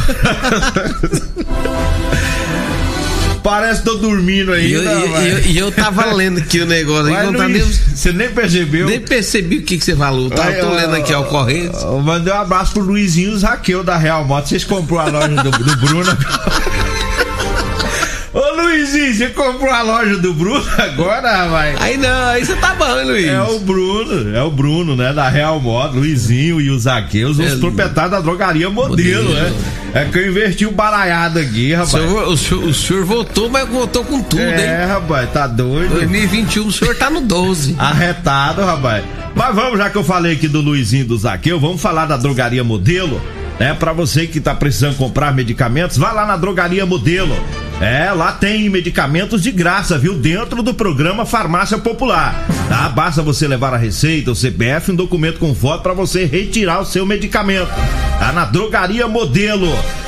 Parece 3.43 3.81
que 3.81 3.89
tô 3.89 3.95
dormindo 3.95 4.53
ainda. 4.53 4.67
E 4.67 4.71
eu, 4.73 4.83
eu, 4.85 5.65
eu, 5.65 5.71
tava 5.71 6.05
lendo 6.13 6.39
aqui 6.39 6.61
o 6.61 6.65
negócio. 6.65 7.11
Mas, 7.11 7.25
não 7.25 7.33
tá 7.33 7.47
nem, 7.49 7.61
você 7.61 8.13
nem 8.13 8.29
percebeu? 8.29 8.87
Nem 8.87 9.01
percebi 9.01 9.57
o 9.57 9.63
que, 9.63 9.77
que 9.77 9.83
você 9.83 9.95
falou. 9.95 10.29
Tá, 10.29 10.49
eu 10.49 10.65
tô 10.65 10.73
lendo 10.73 10.95
aqui 10.95 11.13
a 11.13 11.19
ocorrência. 11.19 11.85
Mandei 12.01 12.33
um 12.33 12.37
abraço 12.37 12.71
pro 12.73 12.81
Luizinho 12.81 13.37
Zaqueu 13.37 13.83
da 13.83 13.97
Real 13.97 14.23
Moto. 14.23 14.47
Vocês 14.47 14.63
comprou 14.63 14.99
a 14.99 15.05
loja 15.05 15.27
do, 15.27 15.51
do 15.51 15.77
Bruno? 15.77 16.17
Ô 18.33 18.55
Luizinho, 18.55 19.13
você 19.13 19.27
comprou 19.29 19.69
a 19.69 19.83
loja 19.83 20.17
do 20.17 20.33
Bruno 20.33 20.65
agora, 20.79 21.43
rapaz? 21.43 21.79
Aí 21.79 21.97
não, 21.97 22.29
aí 22.29 22.43
você 22.43 22.55
tá 22.55 22.73
bom, 22.73 23.03
Luiz. 23.03 23.27
É 23.27 23.41
o 23.43 23.59
Bruno, 23.59 24.35
é 24.35 24.41
o 24.41 24.49
Bruno, 24.49 24.95
né? 24.95 25.13
Da 25.13 25.29
Real 25.29 25.59
Moto, 25.59 25.97
Luizinho 25.97 26.59
e 26.59 26.71
o 26.71 26.79
Zaqueus, 26.79 27.37
os 27.37 27.53
é, 27.53 27.55
proprietários 27.57 28.11
da 28.11 28.21
drogaria 28.21 28.71
modelo, 28.71 29.29
modelo. 29.29 29.33
né? 29.33 29.53
É 29.93 30.05
que 30.05 30.17
eu 30.17 30.27
investi 30.27 30.65
o 30.65 30.71
baralhado 30.71 31.37
aqui, 31.37 31.71
rapaz. 31.71 31.93
O 31.93 31.97
senhor, 31.97 32.27
o, 32.27 32.37
senhor, 32.37 32.63
o 32.63 32.73
senhor 32.73 33.05
voltou, 33.05 33.47
mas 33.47 33.69
voltou 33.69 34.03
com 34.03 34.23
tudo, 34.23 34.41
é, 34.41 34.59
hein? 34.59 34.65
É, 34.65 34.85
rapaz, 34.85 35.29
tá 35.31 35.45
doido. 35.45 35.93
2021 35.93 36.65
o 36.65 36.71
senhor 36.71 36.95
tá 36.95 37.11
no 37.11 37.21
12. 37.21 37.75
Arretado, 37.77 38.65
rapaz. 38.65 39.03
Mas 39.35 39.55
vamos, 39.55 39.77
já 39.77 39.91
que 39.91 39.97
eu 39.97 40.03
falei 40.03 40.33
aqui 40.33 40.47
do 40.47 40.61
Luizinho 40.61 41.05
do 41.05 41.17
Zaqueu, 41.17 41.59
vamos 41.59 41.79
falar 41.79 42.07
da 42.07 42.17
drogaria 42.17 42.63
modelo. 42.63 43.21
É, 43.59 43.71
para 43.71 43.93
você 43.93 44.25
que 44.25 44.41
tá 44.41 44.55
precisando 44.55 44.97
comprar 44.97 45.31
medicamentos, 45.31 45.97
vá 45.97 46.11
lá 46.11 46.25
na 46.25 46.37
drogaria 46.37 46.85
modelo. 46.87 47.35
É, 47.83 48.13
lá 48.13 48.31
tem 48.31 48.69
medicamentos 48.69 49.43
de 49.43 49.51
graça, 49.51 49.97
viu? 49.97 50.13
Dentro 50.13 50.63
do 50.63 50.73
programa 50.73 51.25
Farmácia 51.25 51.77
Popular. 51.77 52.47
Tá? 52.69 52.87
Basta 52.87 53.21
você 53.21 53.45
levar 53.45 53.73
a 53.73 53.77
receita, 53.77 54.31
o 54.31 54.35
CPF, 54.35 54.93
um 54.93 54.95
documento 54.95 55.37
com 55.37 55.53
foto 55.53 55.83
para 55.83 55.91
você 55.91 56.23
retirar 56.23 56.79
o 56.79 56.85
seu 56.85 57.05
medicamento. 57.05 57.67
Tá 58.17 58.31
na 58.31 58.45
Drogaria 58.45 59.05
Modelo. 59.05 59.67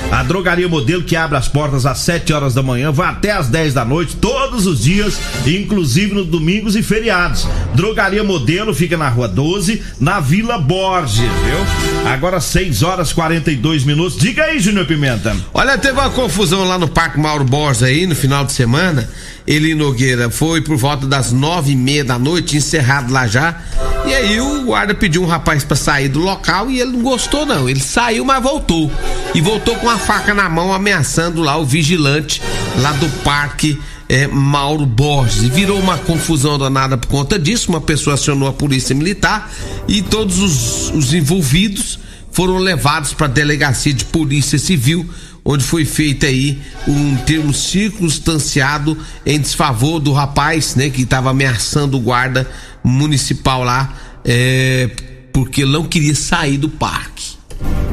A 0.10 0.24
Drogaria 0.24 0.70
Modelo 0.70 1.04
que 1.04 1.18
abre 1.18 1.38
as 1.38 1.50
portas 1.50 1.86
às 1.86 1.98
7 1.98 2.32
horas 2.32 2.54
da 2.54 2.64
manhã, 2.64 2.94
vai 2.94 3.10
até 3.10 3.32
às 3.32 3.50
10 3.50 3.74
da 3.74 3.84
noite, 3.84 4.16
todos 4.16 4.68
os 4.68 4.84
dias, 4.84 5.20
inclusive 5.46 6.14
nos 6.14 6.28
domingos 6.28 6.78
e 6.78 6.84
feriados. 6.84 7.46
Drogaria 7.74 8.24
Modelo 8.24 8.74
fica 8.74 8.96
na 8.96 9.10
Rua 9.10 9.28
12, 9.28 9.82
na 10.00 10.22
Vila 10.22 10.58
Borges, 10.58 11.18
viu? 11.18 12.10
Agora 12.10 12.40
6 12.40 12.84
horas 12.84 13.12
42 13.12 13.84
minutos. 13.84 14.18
Diga 14.18 14.44
aí, 14.44 14.60
Júnior 14.60 14.86
Pimenta. 14.86 15.36
Olha, 15.54 15.78
teve 15.78 16.00
uma 16.00 16.12
confusão 16.12 16.64
lá 16.64 16.78
no 16.78 16.88
Parque 16.88 17.20
Mauro 17.20 17.44
Borges 17.44 17.65
aí 17.68 18.06
no 18.06 18.16
final 18.16 18.46
de 18.46 18.52
semana. 18.52 19.10
Ele 19.46 19.76
Nogueira 19.76 20.30
foi 20.30 20.62
por 20.62 20.76
volta 20.76 21.06
das 21.06 21.32
nove 21.32 21.74
e 21.74 21.76
meia 21.76 22.04
da 22.04 22.18
noite, 22.18 22.58
encerrado 22.58 23.12
lá 23.12 23.28
já. 23.28 23.62
E 24.06 24.14
aí 24.14 24.40
o 24.40 24.66
guarda 24.66 24.94
pediu 24.94 25.24
um 25.24 25.26
rapaz 25.26 25.64
para 25.64 25.76
sair 25.76 26.10
do 26.10 26.20
local 26.20 26.70
e 26.70 26.80
ele 26.80 26.92
não 26.92 27.02
gostou 27.02 27.46
não. 27.46 27.68
Ele 27.68 27.80
saiu, 27.80 28.24
mas 28.26 28.42
voltou. 28.42 28.92
E 29.34 29.42
voltou 29.42 29.76
com 29.76 29.90
a 29.90 29.98
faca 29.98 30.34
na 30.34 30.50
mão, 30.50 30.74
ameaçando 30.74 31.42
lá 31.42 31.58
o 31.58 31.66
vigilante 31.66 32.42
lá 32.78 32.92
do 32.94 33.10
parque 33.24 33.80
é, 34.08 34.28
Mauro 34.28 34.86
Borges. 34.86 35.44
Virou 35.44 35.80
uma 35.80 35.98
confusão 35.98 36.58
danada 36.58 36.98
por 36.98 37.08
conta 37.08 37.38
disso. 37.38 37.70
Uma 37.70 37.82
pessoa 37.82 38.14
acionou 38.14 38.48
a 38.48 38.54
polícia 38.54 38.96
militar 38.96 39.52
e 39.88 40.02
todos 40.02 40.40
os, 40.40 40.90
os 40.92 41.14
envolvidos 41.14 42.00
foram 42.36 42.58
levados 42.58 43.14
para 43.14 43.28
a 43.28 43.30
delegacia 43.30 43.94
de 43.94 44.04
polícia 44.04 44.60
civil 44.60 45.10
onde 45.46 45.64
foi 45.64 45.86
feito 45.86 46.26
aí 46.26 46.60
um 46.86 47.16
termo 47.18 47.54
circunstanciado 47.54 48.98
em 49.26 49.40
desfavor 49.40 50.02
do 50.02 50.12
rapaz, 50.12 50.76
né, 50.76 50.90
que 50.90 51.04
estava 51.04 51.30
ameaçando 51.30 51.96
o 51.96 52.00
guarda 52.02 52.50
municipal 52.84 53.64
lá, 53.64 53.94
é, 54.26 54.90
porque 55.32 55.64
não 55.64 55.86
queria 55.86 56.14
sair 56.14 56.58
do 56.58 56.68
parque. 56.68 57.36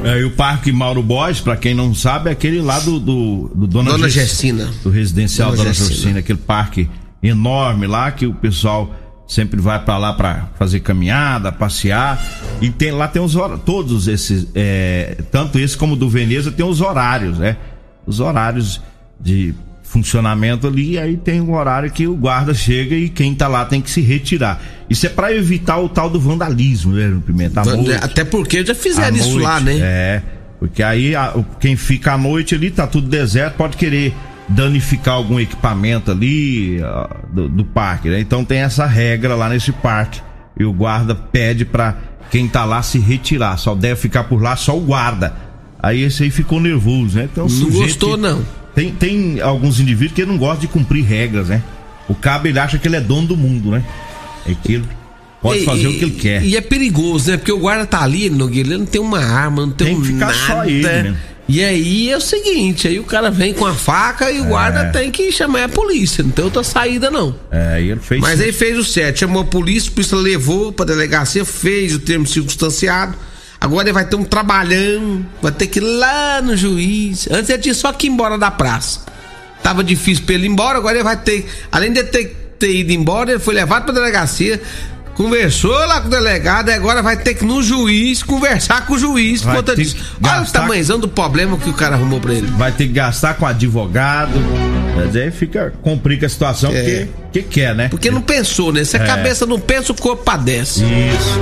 É, 0.02 0.18
e 0.18 0.24
o 0.24 0.32
Parque 0.32 0.72
Mauro 0.72 1.04
Borges, 1.04 1.40
para 1.40 1.56
quem 1.56 1.72
não 1.72 1.94
sabe, 1.94 2.30
é 2.30 2.32
aquele 2.32 2.60
lá 2.60 2.80
do, 2.80 2.98
do, 2.98 3.52
do 3.54 3.66
Dona, 3.68 3.92
Dona 3.92 4.08
Gessina. 4.08 4.68
Do 4.82 4.90
residencial 4.90 5.50
Dona, 5.50 5.62
Dona 5.62 5.74
Gessina, 5.74 6.18
aquele 6.18 6.40
parque 6.40 6.90
enorme 7.22 7.86
lá 7.86 8.10
que 8.10 8.26
o 8.26 8.34
pessoal 8.34 8.92
sempre 9.26 9.60
vai 9.60 9.82
para 9.82 9.96
lá 9.98 10.12
para 10.12 10.48
fazer 10.58 10.80
caminhada, 10.80 11.50
passear. 11.50 12.22
E 12.60 12.70
tem 12.70 12.90
lá 12.90 13.08
tem 13.08 13.22
os 13.22 13.36
todos 13.64 14.08
esses, 14.08 14.48
é, 14.54 15.16
tanto 15.30 15.58
esse 15.58 15.76
como 15.76 15.96
do 15.96 16.08
Veneza 16.08 16.50
tem 16.50 16.64
os 16.64 16.80
horários, 16.80 17.38
né? 17.38 17.56
Os 18.06 18.20
horários 18.20 18.80
de 19.20 19.54
funcionamento 19.92 20.66
ali, 20.66 20.92
e 20.92 20.98
aí 20.98 21.16
tem 21.18 21.38
um 21.38 21.54
horário 21.54 21.90
que 21.90 22.06
o 22.06 22.16
guarda 22.16 22.54
chega 22.54 22.96
e 22.96 23.10
quem 23.10 23.34
tá 23.34 23.46
lá 23.46 23.64
tem 23.66 23.80
que 23.80 23.90
se 23.90 24.00
retirar. 24.00 24.58
Isso 24.88 25.04
é 25.04 25.10
para 25.10 25.34
evitar 25.34 25.78
o 25.78 25.88
tal 25.88 26.08
do 26.08 26.18
vandalismo, 26.18 26.94
né, 26.94 27.14
Pimenta? 27.26 27.62
Noite, 27.62 27.92
Até 28.02 28.24
porque 28.24 28.64
já 28.64 28.74
fizeram 28.74 29.14
isso 29.14 29.32
noite, 29.32 29.42
lá, 29.42 29.60
né? 29.60 29.78
É, 29.78 30.22
porque 30.58 30.82
aí 30.82 31.14
a, 31.14 31.34
quem 31.60 31.76
fica 31.76 32.14
à 32.14 32.18
noite 32.18 32.54
ali, 32.54 32.70
tá 32.70 32.86
tudo 32.86 33.06
deserto, 33.06 33.56
pode 33.56 33.76
querer 33.76 34.14
danificar 34.52 35.14
algum 35.14 35.40
equipamento 35.40 36.10
ali 36.10 36.80
uh, 36.80 37.08
do, 37.32 37.48
do, 37.48 37.64
parque, 37.64 38.08
né? 38.08 38.20
Então 38.20 38.44
tem 38.44 38.58
essa 38.58 38.86
regra 38.86 39.34
lá 39.34 39.48
nesse 39.48 39.72
parque 39.72 40.20
e 40.58 40.64
o 40.64 40.72
guarda 40.72 41.14
pede 41.14 41.64
para 41.64 41.96
quem 42.30 42.48
tá 42.48 42.64
lá 42.64 42.82
se 42.82 42.98
retirar, 42.98 43.56
só 43.58 43.74
deve 43.74 43.96
ficar 43.96 44.24
por 44.24 44.40
lá 44.40 44.56
só 44.56 44.76
o 44.76 44.80
guarda. 44.80 45.34
Aí 45.82 46.02
esse 46.02 46.22
aí 46.22 46.30
ficou 46.30 46.60
nervoso, 46.60 47.18
né? 47.18 47.28
Então, 47.30 47.46
não 47.46 47.70
gostou 47.70 48.16
não. 48.16 48.44
Tem, 48.74 48.92
tem 48.92 49.40
alguns 49.40 49.80
indivíduos 49.80 50.14
que 50.14 50.24
não 50.24 50.38
gostam 50.38 50.60
de 50.60 50.68
cumprir 50.68 51.04
regras, 51.04 51.48
né? 51.48 51.62
O 52.08 52.14
cabo 52.14 52.46
ele 52.46 52.58
acha 52.58 52.78
que 52.78 52.88
ele 52.88 52.96
é 52.96 53.00
dono 53.00 53.26
do 53.26 53.36
mundo, 53.36 53.70
né? 53.70 53.84
É 54.46 54.52
aquilo. 54.52 54.86
Pode 55.42 55.64
fazer 55.64 55.88
o 55.88 55.92
que 55.92 56.04
ele 56.04 56.12
quer. 56.12 56.44
E 56.44 56.56
é 56.56 56.60
perigoso, 56.60 57.30
né? 57.30 57.36
Porque 57.36 57.50
o 57.50 57.58
guarda 57.58 57.84
tá 57.84 58.00
ali, 58.00 58.30
Nogueira, 58.30 58.68
ele 58.68 58.78
não 58.78 58.86
tem 58.86 59.00
uma 59.00 59.18
arma, 59.18 59.66
não 59.66 59.72
tem, 59.72 59.88
tem 59.88 60.00
que 60.00 60.06
ficar 60.06 60.26
nada. 60.26 60.46
Só 60.46 60.64
ele, 60.64 60.82
né? 60.82 61.16
E 61.52 61.62
aí 61.62 62.10
é 62.10 62.16
o 62.16 62.20
seguinte, 62.20 62.88
aí 62.88 62.98
o 62.98 63.04
cara 63.04 63.30
vem 63.30 63.52
com 63.52 63.66
a 63.66 63.74
faca 63.74 64.30
e 64.30 64.40
o 64.40 64.44
é. 64.46 64.48
guarda 64.48 64.84
tem 64.86 65.10
que 65.10 65.30
chamar 65.30 65.64
a 65.64 65.68
polícia, 65.68 66.24
não 66.24 66.30
tem 66.30 66.42
outra 66.42 66.64
saída 66.64 67.10
não. 67.10 67.36
É, 67.50 67.78
ele 67.78 68.00
fez 68.00 68.22
Mas 68.22 68.40
aí 68.40 68.52
fez 68.52 68.78
o 68.78 68.82
certo, 68.82 69.18
chamou 69.18 69.42
a 69.42 69.44
polícia, 69.44 69.90
a 69.90 69.94
polícia 69.94 70.16
levou 70.16 70.72
pra 70.72 70.86
delegacia, 70.86 71.44
fez 71.44 71.94
o 71.94 71.98
termo 71.98 72.26
circunstanciado. 72.26 73.14
Agora 73.60 73.82
ele 73.82 73.92
vai 73.92 74.06
ter 74.06 74.16
um 74.16 74.24
trabalhão, 74.24 75.26
vai 75.42 75.52
ter 75.52 75.66
que 75.66 75.78
ir 75.78 75.82
lá 75.82 76.40
no 76.40 76.56
juiz. 76.56 77.28
Antes 77.30 77.50
ele 77.50 77.58
tinha 77.58 77.74
só 77.74 77.92
que 77.92 78.06
ir 78.06 78.10
embora 78.10 78.38
da 78.38 78.50
praça. 78.50 79.00
Tava 79.62 79.84
difícil 79.84 80.24
pra 80.24 80.36
ele 80.36 80.46
ir 80.46 80.48
embora, 80.48 80.78
agora 80.78 80.96
ele 80.96 81.04
vai 81.04 81.18
ter, 81.18 81.46
além 81.70 81.92
de 81.92 82.02
ter, 82.02 82.54
ter 82.58 82.74
ido 82.74 82.92
embora, 82.92 83.32
ele 83.32 83.40
foi 83.40 83.52
levado 83.52 83.84
pra 83.84 83.92
delegacia, 83.92 84.58
Conversou 85.22 85.72
lá 85.72 86.00
com 86.00 86.08
o 86.08 86.10
delegado, 86.10 86.70
agora 86.70 87.00
vai 87.02 87.16
ter 87.16 87.34
que 87.34 87.44
no 87.44 87.62
juiz 87.62 88.22
conversar 88.22 88.86
com 88.86 88.94
o 88.94 88.98
juiz 88.98 89.42
por 89.42 89.54
conta 89.54 89.76
disso. 89.76 89.96
Olha 90.22 90.42
o 90.42 90.46
tamanhozão 90.50 90.98
do 90.98 91.08
problema 91.08 91.56
que 91.56 91.70
o 91.70 91.72
cara 91.72 91.94
arrumou 91.94 92.20
pra 92.20 92.34
ele. 92.34 92.46
Vai 92.48 92.72
ter 92.72 92.86
que 92.86 92.92
gastar 92.92 93.34
com 93.34 93.46
advogado. 93.46 94.40
Mas 94.96 95.14
aí 95.14 95.30
fica, 95.30 95.72
complica 95.80 96.26
a 96.26 96.28
situação, 96.28 96.70
é. 96.72 96.74
porque 96.74 97.08
que 97.32 97.42
quer, 97.42 97.74
né? 97.74 97.88
Porque 97.88 98.10
não 98.10 98.20
pensou, 98.20 98.72
né? 98.72 98.84
Se 98.84 98.96
a 98.96 99.02
é. 99.02 99.06
cabeça 99.06 99.46
não 99.46 99.58
pensa, 99.58 99.92
o 99.92 99.94
corpo 99.94 100.22
padece. 100.22 100.84
Isso. 100.84 101.40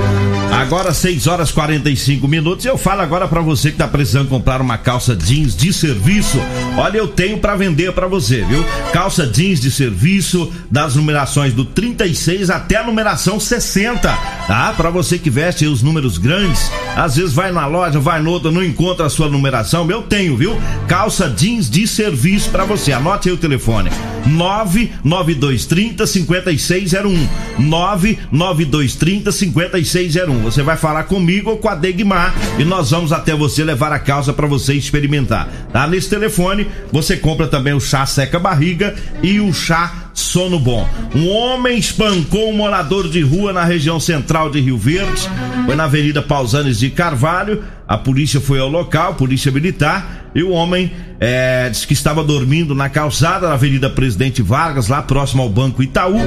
Agora 0.52 0.92
6 0.92 1.26
horas 1.26 1.50
45 1.50 2.26
minutos. 2.28 2.64
Eu 2.64 2.78
falo 2.78 3.00
agora 3.00 3.26
para 3.26 3.40
você 3.40 3.70
que 3.70 3.76
tá 3.76 3.88
precisando 3.88 4.28
comprar 4.28 4.60
uma 4.60 4.78
calça 4.78 5.16
jeans 5.16 5.56
de 5.56 5.72
serviço. 5.72 6.38
Olha, 6.76 6.98
eu 6.98 7.08
tenho 7.08 7.38
para 7.38 7.56
vender 7.56 7.92
para 7.92 8.06
você, 8.06 8.42
viu? 8.42 8.64
Calça 8.92 9.26
jeans 9.26 9.60
de 9.60 9.70
serviço 9.70 10.52
das 10.70 10.94
numerações 10.94 11.52
do 11.52 11.64
36 11.64 12.50
até 12.50 12.76
a 12.76 12.84
numeração 12.84 13.40
60, 13.40 14.08
tá? 14.46 14.74
Para 14.76 14.90
você 14.90 15.18
que 15.18 15.30
veste 15.30 15.66
os 15.66 15.82
números 15.82 16.18
grandes, 16.18 16.70
às 16.96 17.16
vezes 17.16 17.32
vai 17.32 17.50
na 17.52 17.66
loja, 17.66 17.98
vai 17.98 18.20
noutra, 18.20 18.50
não 18.50 18.62
encontra 18.62 19.06
a 19.06 19.10
sua 19.10 19.28
numeração. 19.28 19.90
Eu 19.90 20.02
tenho, 20.02 20.36
viu? 20.36 20.60
Calça 20.86 21.28
jeans 21.28 21.70
de 21.70 21.86
serviço 21.86 22.50
para 22.50 22.64
você. 22.64 22.92
Anote 22.92 23.28
aí 23.28 23.34
o 23.34 23.38
telefone: 23.38 23.90
99230 24.26 25.79
5601. 26.06 27.28
99230 27.58 29.32
5601. 29.32 30.38
Você 30.42 30.62
vai 30.62 30.76
falar 30.76 31.04
comigo 31.04 31.50
ou 31.50 31.58
com 31.58 31.68
a 31.68 31.74
Degmar 31.74 32.34
e 32.58 32.64
nós 32.64 32.90
vamos 32.90 33.12
até 33.12 33.34
você 33.34 33.64
levar 33.64 33.92
a 33.92 33.98
calça 33.98 34.32
para 34.32 34.46
você 34.46 34.74
experimentar. 34.74 35.48
Tá? 35.72 35.86
Nesse 35.86 36.08
telefone 36.08 36.66
você 36.92 37.16
compra 37.16 37.46
também 37.46 37.72
o 37.72 37.80
chá 37.80 38.04
seca 38.06 38.38
barriga 38.38 38.94
e 39.22 39.40
o 39.40 39.52
chá 39.52 40.09
sono 40.12 40.58
bom. 40.58 40.88
Um 41.14 41.28
homem 41.28 41.78
espancou 41.78 42.50
um 42.50 42.56
morador 42.56 43.08
de 43.08 43.20
rua 43.20 43.52
na 43.52 43.64
região 43.64 43.98
central 43.98 44.50
de 44.50 44.60
Rio 44.60 44.76
Verde. 44.76 45.28
Foi 45.66 45.74
na 45.74 45.84
Avenida 45.84 46.22
Pausanes 46.22 46.78
de 46.78 46.90
Carvalho. 46.90 47.62
A 47.86 47.98
polícia 47.98 48.40
foi 48.40 48.60
ao 48.60 48.68
local, 48.68 49.14
polícia 49.14 49.50
militar, 49.50 50.30
e 50.32 50.44
o 50.44 50.50
homem 50.50 50.92
é, 51.18 51.68
disse 51.68 51.84
que 51.84 51.92
estava 51.92 52.22
dormindo 52.22 52.72
na 52.72 52.88
calçada 52.88 53.48
da 53.48 53.54
Avenida 53.54 53.90
Presidente 53.90 54.42
Vargas, 54.42 54.86
lá 54.86 55.02
próximo 55.02 55.42
ao 55.42 55.48
Banco 55.48 55.82
Itaú, 55.82 56.18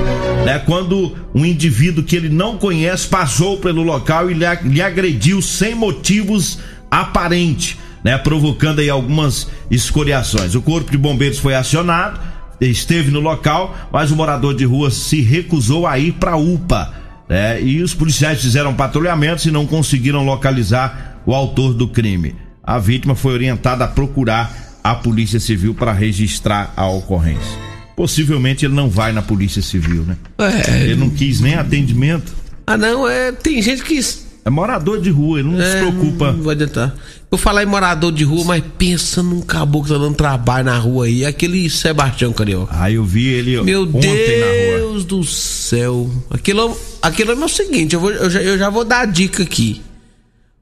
né? 0.43 0.59
Quando 0.65 1.15
um 1.33 1.45
indivíduo 1.45 2.03
que 2.03 2.17
ele 2.17 2.27
não 2.27 2.57
conhece 2.57 3.07
passou 3.07 3.57
pelo 3.57 3.81
local 3.81 4.29
e 4.29 4.33
lhe, 4.33 4.81
agrediu 4.81 5.41
sem 5.41 5.73
motivos 5.73 6.59
aparentes, 6.91 7.77
né? 8.03 8.17
Provocando 8.17 8.79
aí 8.79 8.89
algumas 8.89 9.47
escoriações. 9.71 10.55
O 10.55 10.61
corpo 10.61 10.91
de 10.91 10.97
bombeiros 10.97 11.39
foi 11.39 11.55
acionado 11.55 12.19
esteve 12.60 13.12
no 13.12 13.19
local, 13.19 13.75
mas 13.91 14.12
o 14.12 14.15
morador 14.15 14.55
de 14.55 14.65
rua 14.65 14.91
se 14.91 15.22
recusou 15.22 15.86
a 15.86 15.98
ir 15.98 16.13
para 16.13 16.31
a 16.31 16.38
UPA. 16.38 16.93
Né? 17.27 17.62
E 17.62 17.81
os 17.81 17.93
policiais 17.93 18.41
fizeram 18.41 18.74
patrulhamentos 18.74 19.45
e 19.45 19.51
não 19.51 19.65
conseguiram 19.65 20.25
localizar 20.25 21.22
o 21.25 21.33
autor 21.33 21.74
do 21.74 21.88
crime. 21.88 22.36
A 22.63 22.79
vítima 22.79 23.15
foi 23.15 23.33
orientada 23.33 23.86
a 23.86 23.88
procurar 23.88 24.79
a 24.83 24.95
Polícia 24.95 25.39
Civil 25.39 25.74
para 25.74 25.93
registrar 25.93 26.74
a 26.75 26.88
ocorrência. 26.88 27.60
Possivelmente 27.95 28.65
ele 28.65 28.74
não 28.74 28.89
vai 28.89 29.12
na 29.12 29.22
Polícia 29.22 29.62
Civil, 29.62 30.03
né? 30.03 30.17
É... 30.39 30.83
Ele 30.83 30.95
não 30.95 31.10
quis 31.10 31.39
nem 31.39 31.55
atendimento. 31.55 32.33
Ah, 32.65 32.77
não, 32.77 33.07
é. 33.07 33.31
Tem 33.31 33.62
gente 33.62 33.83
que 33.83 34.00
é 34.45 34.50
morador 34.50 35.00
de 35.00 35.09
rua, 35.09 35.39
ele 35.39 35.50
não 35.50 35.62
é, 35.62 35.71
se 35.71 35.77
preocupa. 35.77 36.31
Não 36.33 36.43
vai 36.43 36.55
adiantar. 36.55 36.93
Eu 37.31 37.38
falar 37.38 37.63
em 37.63 37.65
morador 37.65 38.12
de 38.12 38.23
rua, 38.23 38.43
mas 38.43 38.63
pensa 38.77 39.23
num 39.23 39.41
caboclo 39.41 39.88
que 39.88 39.93
tá 39.93 39.97
dando 39.97 40.15
trabalho 40.15 40.65
na 40.65 40.77
rua 40.77 41.05
aí, 41.05 41.25
aquele 41.25 41.69
Sebastião 41.69 42.33
Carioca. 42.33 42.73
Ah, 42.77 42.91
eu 42.91 43.03
vi 43.05 43.27
ele 43.27 43.62
Meu 43.62 43.85
Deus 43.85 45.05
do 45.05 45.23
céu. 45.23 46.09
Aquilo, 46.29 46.77
aquilo 47.01 47.31
é 47.31 47.35
o 47.35 47.47
seguinte, 47.47 47.95
eu, 47.95 48.01
vou, 48.01 48.12
eu, 48.12 48.29
já, 48.29 48.41
eu 48.41 48.57
já 48.57 48.69
vou 48.69 48.83
dar 48.83 49.00
a 49.00 49.05
dica 49.05 49.43
aqui. 49.43 49.81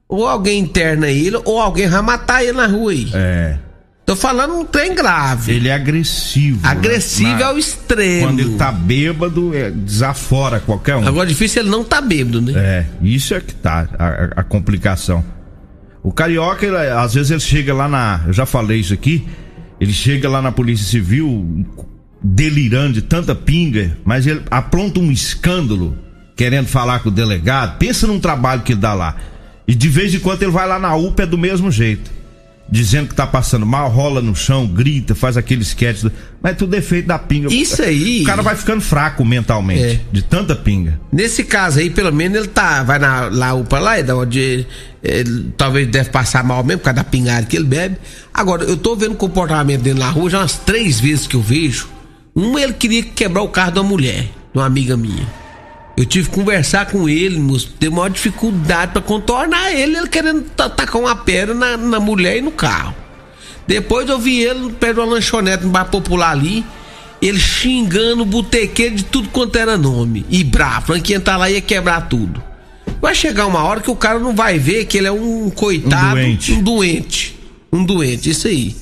ou 0.08 0.28
alguém 0.28 0.60
interna 0.60 1.08
ele, 1.08 1.38
ou 1.44 1.60
alguém 1.60 1.88
vai 1.88 2.02
matar 2.02 2.42
ele 2.42 2.52
na 2.52 2.66
rua 2.66 2.92
aí. 2.92 3.10
É. 3.12 3.58
Tô 4.04 4.16
falando 4.16 4.54
um 4.54 4.64
trem 4.64 4.94
grave. 4.94 5.52
Ele 5.52 5.68
é 5.68 5.74
agressivo. 5.74 6.66
Agressivo 6.66 7.30
né? 7.30 7.38
Na- 7.38 7.46
ao 7.46 7.58
extremo. 7.58 8.26
Quando 8.26 8.40
ele 8.40 8.54
tá 8.56 8.72
bêbado, 8.72 9.54
é, 9.54 9.70
desafora 9.70 10.58
qualquer 10.60 10.96
um. 10.96 11.06
Agora 11.06 11.26
difícil 11.28 11.62
ele 11.62 11.70
não 11.70 11.84
tá 11.84 12.00
bêbado, 12.00 12.40
né? 12.42 12.52
É, 12.56 12.86
isso 13.00 13.32
é 13.32 13.40
que 13.40 13.54
tá 13.54 13.88
a, 13.98 14.06
a- 14.06 14.30
a 14.38 14.42
complicação. 14.42 15.24
O 16.02 16.12
carioca, 16.12 16.66
ele, 16.66 16.76
às 16.76 17.14
vezes 17.14 17.30
ele 17.30 17.40
chega 17.40 17.72
lá 17.72 17.88
na. 17.88 18.22
Eu 18.26 18.32
já 18.32 18.44
falei 18.44 18.80
isso 18.80 18.92
aqui. 18.92 19.24
Ele 19.80 19.92
chega 19.92 20.28
lá 20.28 20.42
na 20.42 20.50
Polícia 20.50 20.84
Civil 20.86 21.64
delirando 22.22 22.94
de 22.94 23.02
tanta 23.02 23.34
pinga, 23.34 23.96
mas 24.04 24.26
ele 24.26 24.42
apronta 24.50 25.00
um 25.00 25.10
escândalo 25.10 25.96
querendo 26.36 26.66
falar 26.66 27.00
com 27.00 27.08
o 27.08 27.12
delegado. 27.12 27.78
Pensa 27.78 28.06
num 28.06 28.18
trabalho 28.20 28.62
que 28.62 28.72
ele 28.72 28.80
dá 28.80 28.94
lá. 28.94 29.16
E 29.66 29.74
de 29.74 29.88
vez 29.88 30.12
em 30.14 30.18
quando 30.18 30.42
ele 30.42 30.50
vai 30.50 30.66
lá 30.66 30.78
na 30.78 30.94
UPA 30.96 31.22
é 31.22 31.26
do 31.26 31.38
mesmo 31.38 31.70
jeito. 31.70 32.10
Dizendo 32.72 33.08
que 33.08 33.14
tá 33.14 33.26
passando 33.26 33.66
mal, 33.66 33.90
rola 33.90 34.22
no 34.22 34.34
chão, 34.34 34.66
grita, 34.66 35.14
faz 35.14 35.36
aquele 35.36 35.60
sketch. 35.60 36.00
do- 36.00 36.12
Mas 36.42 36.52
é 36.52 36.54
tudo 36.54 36.70
defeito 36.70 37.06
da 37.06 37.18
pinga. 37.18 37.52
Isso 37.52 37.82
aí- 37.82 38.22
O 38.22 38.24
cara 38.24 38.40
vai 38.40 38.56
ficando 38.56 38.80
fraco 38.80 39.22
mentalmente, 39.26 39.82
É. 39.82 40.00
de 40.10 40.22
tanta 40.22 40.56
pinga. 40.56 40.98
Nesse 41.12 41.44
caso 41.44 41.80
aí, 41.80 41.90
pelo 41.90 42.10
menos 42.10 42.38
ele 42.38 42.48
tá, 42.48 42.82
vai 42.82 42.98
na 42.98 43.28
lá 43.28 43.52
UPA 43.52 43.78
lá, 43.78 43.98
é 43.98 44.02
da 44.02 44.16
onde 44.16 44.66
ele 45.02 45.52
talvez 45.54 45.86
deve 45.86 46.08
passar 46.08 46.42
mal 46.42 46.64
mesmo 46.64 46.78
por 46.78 46.84
causa 46.86 46.96
da 46.96 47.04
pingada 47.04 47.44
que 47.44 47.56
ele 47.56 47.66
bebe. 47.66 47.98
Agora, 48.32 48.64
eu 48.64 48.76
tô 48.78 48.96
vendo 48.96 49.12
o 49.12 49.16
comportamento 49.16 49.82
dele 49.82 49.98
na 49.98 50.08
rua 50.08 50.30
já 50.30 50.38
umas 50.38 50.54
três 50.54 50.98
vezes 50.98 51.26
que 51.26 51.36
eu 51.36 51.42
vejo. 51.42 51.88
Uma 52.34 52.58
ele 52.62 52.72
queria 52.72 53.02
quebrar 53.02 53.42
o 53.42 53.48
carro 53.48 53.72
uma 53.74 53.82
mulher, 53.84 54.22
de 54.22 54.58
uma 54.58 54.64
amiga 54.64 54.96
minha. 54.96 55.26
Eu 55.96 56.06
tive 56.06 56.28
que 56.28 56.34
conversar 56.34 56.86
com 56.86 57.08
ele, 57.08 57.38
moço, 57.38 57.70
teve 57.78 57.94
maior 57.94 58.08
dificuldade 58.08 58.92
pra 58.92 59.02
contornar 59.02 59.72
ele, 59.72 59.96
ele 59.98 60.08
querendo 60.08 60.42
ta- 60.56 60.68
tacar 60.70 61.00
uma 61.00 61.14
pedra 61.14 61.54
na, 61.54 61.76
na 61.76 62.00
mulher 62.00 62.38
e 62.38 62.40
no 62.40 62.50
carro. 62.50 62.94
Depois 63.66 64.08
eu 64.08 64.18
vi 64.18 64.40
ele 64.42 64.72
perto 64.72 64.94
de 64.94 65.00
uma 65.00 65.06
lanchonete 65.14 65.64
no 65.64 65.70
bar 65.70 65.84
popular 65.84 66.30
ali, 66.30 66.64
ele 67.20 67.38
xingando 67.38 68.22
o 68.22 68.26
botequeiro 68.26 68.96
de 68.96 69.04
tudo 69.04 69.28
quanto 69.28 69.56
era 69.56 69.76
nome. 69.76 70.24
E 70.30 70.42
bravo, 70.42 70.86
falando 70.86 71.02
que 71.02 71.12
ia 71.12 71.18
entrar 71.18 71.36
lá 71.36 71.50
e 71.50 71.54
ia 71.54 71.60
quebrar 71.60 72.08
tudo. 72.08 72.42
Vai 73.00 73.14
chegar 73.14 73.46
uma 73.46 73.62
hora 73.62 73.80
que 73.80 73.90
o 73.90 73.96
cara 73.96 74.18
não 74.18 74.34
vai 74.34 74.58
ver 74.58 74.86
que 74.86 74.96
ele 74.98 75.06
é 75.06 75.12
um 75.12 75.50
coitado, 75.50 76.16
Um 76.18 76.22
doente. 76.22 76.52
um 76.52 76.62
doente. 76.62 77.38
Um 77.72 77.84
doente, 77.84 78.30
isso 78.30 78.48
aí. 78.48 78.74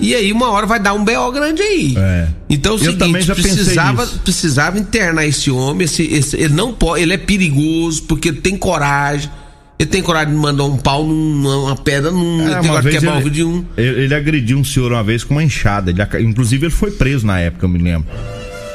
E 0.00 0.14
aí 0.14 0.32
uma 0.32 0.50
hora 0.50 0.66
vai 0.66 0.78
dar 0.78 0.92
um 0.94 1.04
BO 1.04 1.32
grande 1.32 1.62
aí. 1.62 1.94
É. 1.96 2.28
Então 2.50 2.72
é 2.72 2.74
o 2.74 2.78
Eu 2.78 2.84
seguinte, 2.84 2.98
também 2.98 3.22
já 3.22 3.34
pensei 3.34 3.54
precisava, 3.54 4.06
precisava 4.24 4.78
internar 4.78 5.24
esse 5.26 5.50
homem, 5.50 5.84
esse, 5.84 6.02
esse- 6.04 6.36
ele 6.36 6.52
não 6.54 6.72
pode, 6.72 7.02
ele 7.02 7.14
é 7.14 7.18
perigoso 7.18 8.02
porque 8.04 8.28
ele 8.28 8.40
tem 8.40 8.56
coragem. 8.56 9.30
Ele 9.78 9.90
tem 9.90 10.02
coragem 10.02 10.32
de 10.32 10.40
mandar 10.40 10.64
um 10.64 10.76
pau 10.78 11.06
numa 11.06 11.56
uma 11.58 11.76
pedra, 11.76 12.10
num 12.10 12.40
É, 12.40 12.44
ele 12.44 12.54
uma 12.54 12.60
tem 12.60 12.68
coragem 12.70 12.82
de 12.82 12.82
vez 12.82 12.98
quebrar 13.00 13.16
o 13.16 13.20
ele, 13.20 13.30
de 13.30 13.44
um. 13.44 13.64
ele, 13.76 14.00
ele 14.04 14.14
agrediu 14.14 14.58
um 14.58 14.64
senhor 14.64 14.90
uma 14.90 15.04
vez 15.04 15.22
com 15.22 15.34
uma 15.34 15.44
enxada. 15.44 15.90
Ele 15.90 16.02
inclusive 16.26 16.64
ele 16.66 16.72
foi 16.74 16.90
preso 16.90 17.26
na 17.26 17.38
época, 17.40 17.66
eu 17.66 17.68
me 17.68 17.78
lembro. 17.78 18.08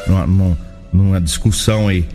Numa, 0.08 0.28
numa- 0.28 0.58
numa 0.94 1.22
discussão 1.22 1.88
aí. 1.88 2.06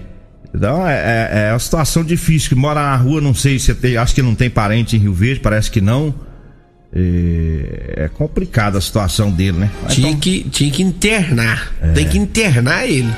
Então 0.54 0.86
é, 0.86 0.94
é, 0.94 1.48
é 1.48 1.52
uma 1.52 1.58
situação 1.58 2.04
difícil. 2.04 2.48
Que 2.50 2.54
mora 2.54 2.80
na 2.80 2.96
rua, 2.96 3.20
não 3.20 3.34
sei 3.34 3.58
se 3.58 3.74
tem. 3.74 3.96
Acho 3.96 4.14
que 4.14 4.22
não 4.22 4.34
tem 4.36 4.48
parente 4.48 4.96
em 4.96 5.00
Rio 5.00 5.12
Verde, 5.12 5.40
parece 5.40 5.70
que 5.70 5.80
não. 5.80 6.14
É, 6.98 8.04
é 8.04 8.08
complicada 8.08 8.78
a 8.78 8.80
situação 8.80 9.30
dele, 9.30 9.58
né? 9.58 9.70
Mas 9.82 9.94
Tinha 9.94 10.08
então, 10.08 10.20
que, 10.20 10.44
tinha 10.44 10.70
que 10.70 10.82
internar. 10.82 11.70
É. 11.82 11.92
Tem 11.92 12.08
que 12.08 12.16
internar 12.16 12.88
ele. 12.88 13.12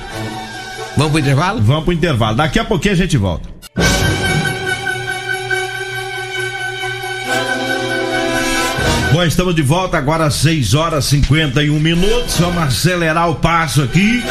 Vamos 0.96 1.12
pro 1.12 1.20
intervalo? 1.20 1.62
vamos 1.62 1.84
pro 1.84 1.92
intervalo. 1.92 2.36
Daqui 2.36 2.58
a 2.58 2.64
pouquinho 2.64 2.94
a 2.94 2.96
gente 2.96 3.16
volta. 3.16 3.48
Bom, 9.12 9.24
estamos 9.24 9.54
de 9.54 9.62
volta 9.62 9.96
agora 9.96 10.26
às 10.26 10.34
6 10.34 10.74
horas 10.74 11.06
e 11.06 11.20
51 11.20 11.78
minutos. 11.78 12.36
Vamos 12.38 12.62
acelerar 12.62 13.30
o 13.30 13.36
passo 13.36 13.82
aqui. 13.82 14.22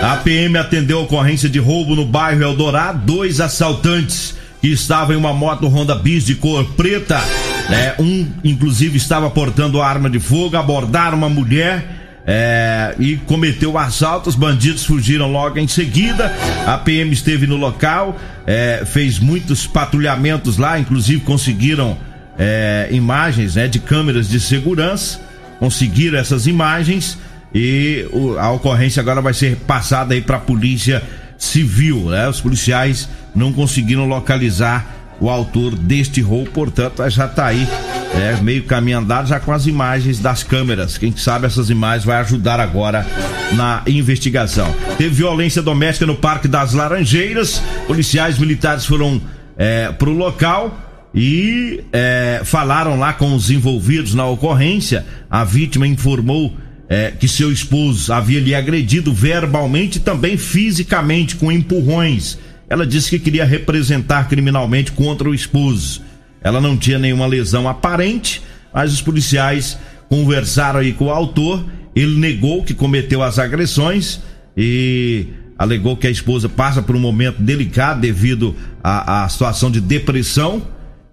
A 0.00 0.16
PM 0.18 0.56
atendeu 0.56 0.98
a 0.98 1.02
ocorrência 1.02 1.48
de 1.48 1.58
roubo 1.58 1.96
no 1.96 2.04
bairro 2.04 2.42
Eldorado. 2.42 3.04
Dois 3.04 3.40
assaltantes 3.40 4.34
que 4.62 4.68
estavam 4.68 5.14
em 5.14 5.18
uma 5.18 5.34
moto 5.34 5.66
Honda 5.66 5.94
Bis 5.94 6.24
de 6.24 6.36
cor 6.36 6.64
preta. 6.74 7.20
né? 7.68 7.94
Um, 7.98 8.26
inclusive, 8.42 8.96
estava 8.96 9.28
portando 9.28 9.82
arma 9.82 10.08
de 10.08 10.18
fogo. 10.20 10.56
Abordaram 10.56 11.18
uma 11.18 11.28
mulher. 11.28 11.98
é, 12.24 12.94
e 13.00 13.16
cometeu 13.16 13.76
assalto, 13.76 14.28
os 14.30 14.36
bandidos 14.36 14.84
fugiram 14.86 15.30
logo 15.32 15.58
em 15.58 15.66
seguida. 15.66 16.32
A 16.64 16.78
PM 16.78 17.12
esteve 17.12 17.48
no 17.48 17.56
local, 17.56 18.16
é, 18.46 18.84
fez 18.86 19.18
muitos 19.18 19.66
patrulhamentos 19.66 20.56
lá, 20.56 20.78
inclusive 20.78 21.20
conseguiram 21.22 21.98
é, 22.38 22.86
imagens 22.92 23.56
né, 23.56 23.66
de 23.66 23.80
câmeras 23.80 24.28
de 24.28 24.38
segurança, 24.38 25.20
conseguiram 25.58 26.16
essas 26.16 26.46
imagens 26.46 27.18
e 27.52 28.06
o- 28.12 28.38
a 28.38 28.52
ocorrência 28.52 29.00
agora 29.00 29.20
vai 29.20 29.34
ser 29.34 29.56
passada 29.66 30.14
aí 30.14 30.20
para 30.22 30.36
a 30.36 30.40
polícia 30.40 31.02
civil, 31.42 32.10
né? 32.10 32.28
Os 32.28 32.40
policiais 32.40 33.08
não 33.34 33.52
conseguiram 33.52 34.06
localizar 34.06 34.86
o 35.20 35.28
autor 35.28 35.74
deste 35.74 36.20
roubo, 36.20 36.50
portanto, 36.50 37.08
já 37.10 37.26
está 37.26 37.46
aí, 37.46 37.66
é, 38.14 38.40
meio 38.40 38.64
caminho 38.64 38.98
andado 38.98 39.28
já 39.28 39.38
com 39.38 39.52
as 39.52 39.66
imagens 39.66 40.18
das 40.18 40.42
câmeras. 40.42 40.96
Quem 40.98 41.14
sabe 41.16 41.46
essas 41.46 41.68
imagens 41.68 42.04
vai 42.04 42.16
ajudar 42.18 42.60
agora 42.60 43.06
na 43.52 43.82
investigação. 43.86 44.72
Teve 44.96 45.10
violência 45.10 45.62
doméstica 45.62 46.06
no 46.06 46.14
Parque 46.14 46.46
das 46.48 46.72
Laranjeiras, 46.74 47.62
policiais 47.86 48.38
militares 48.38 48.84
foram 48.84 49.20
é, 49.56 49.90
para 49.92 50.08
o 50.08 50.12
local 50.12 50.76
e 51.14 51.84
é, 51.92 52.40
falaram 52.44 52.98
lá 52.98 53.12
com 53.12 53.34
os 53.34 53.50
envolvidos 53.50 54.14
na 54.14 54.26
ocorrência. 54.26 55.04
A 55.30 55.44
vítima 55.44 55.86
informou 55.86 56.56
é, 56.88 57.10
que 57.10 57.26
seu 57.26 57.50
esposo 57.52 58.12
havia 58.12 58.40
lhe 58.40 58.54
agredido 58.54 59.12
verbalmente 59.12 59.98
e 59.98 60.00
também 60.00 60.36
fisicamente 60.36 61.36
com 61.36 61.50
empurrões. 61.50 62.38
Ela 62.68 62.86
disse 62.86 63.10
que 63.10 63.18
queria 63.18 63.44
representar 63.44 64.28
criminalmente 64.28 64.92
contra 64.92 65.28
o 65.28 65.34
esposo. 65.34 66.02
Ela 66.42 66.60
não 66.60 66.76
tinha 66.76 66.98
nenhuma 66.98 67.26
lesão 67.26 67.68
aparente, 67.68 68.42
mas 68.72 68.92
os 68.92 69.00
policiais 69.00 69.78
conversaram 70.08 70.80
aí 70.80 70.92
com 70.92 71.06
o 71.06 71.10
autor. 71.10 71.64
Ele 71.94 72.18
negou 72.18 72.62
que 72.62 72.74
cometeu 72.74 73.22
as 73.22 73.38
agressões 73.38 74.20
e 74.56 75.26
alegou 75.58 75.96
que 75.96 76.06
a 76.06 76.10
esposa 76.10 76.48
passa 76.48 76.82
por 76.82 76.96
um 76.96 77.00
momento 77.00 77.40
delicado 77.40 78.00
devido 78.00 78.56
à, 78.82 79.24
à 79.24 79.28
situação 79.28 79.70
de 79.70 79.80
depressão 79.80 80.62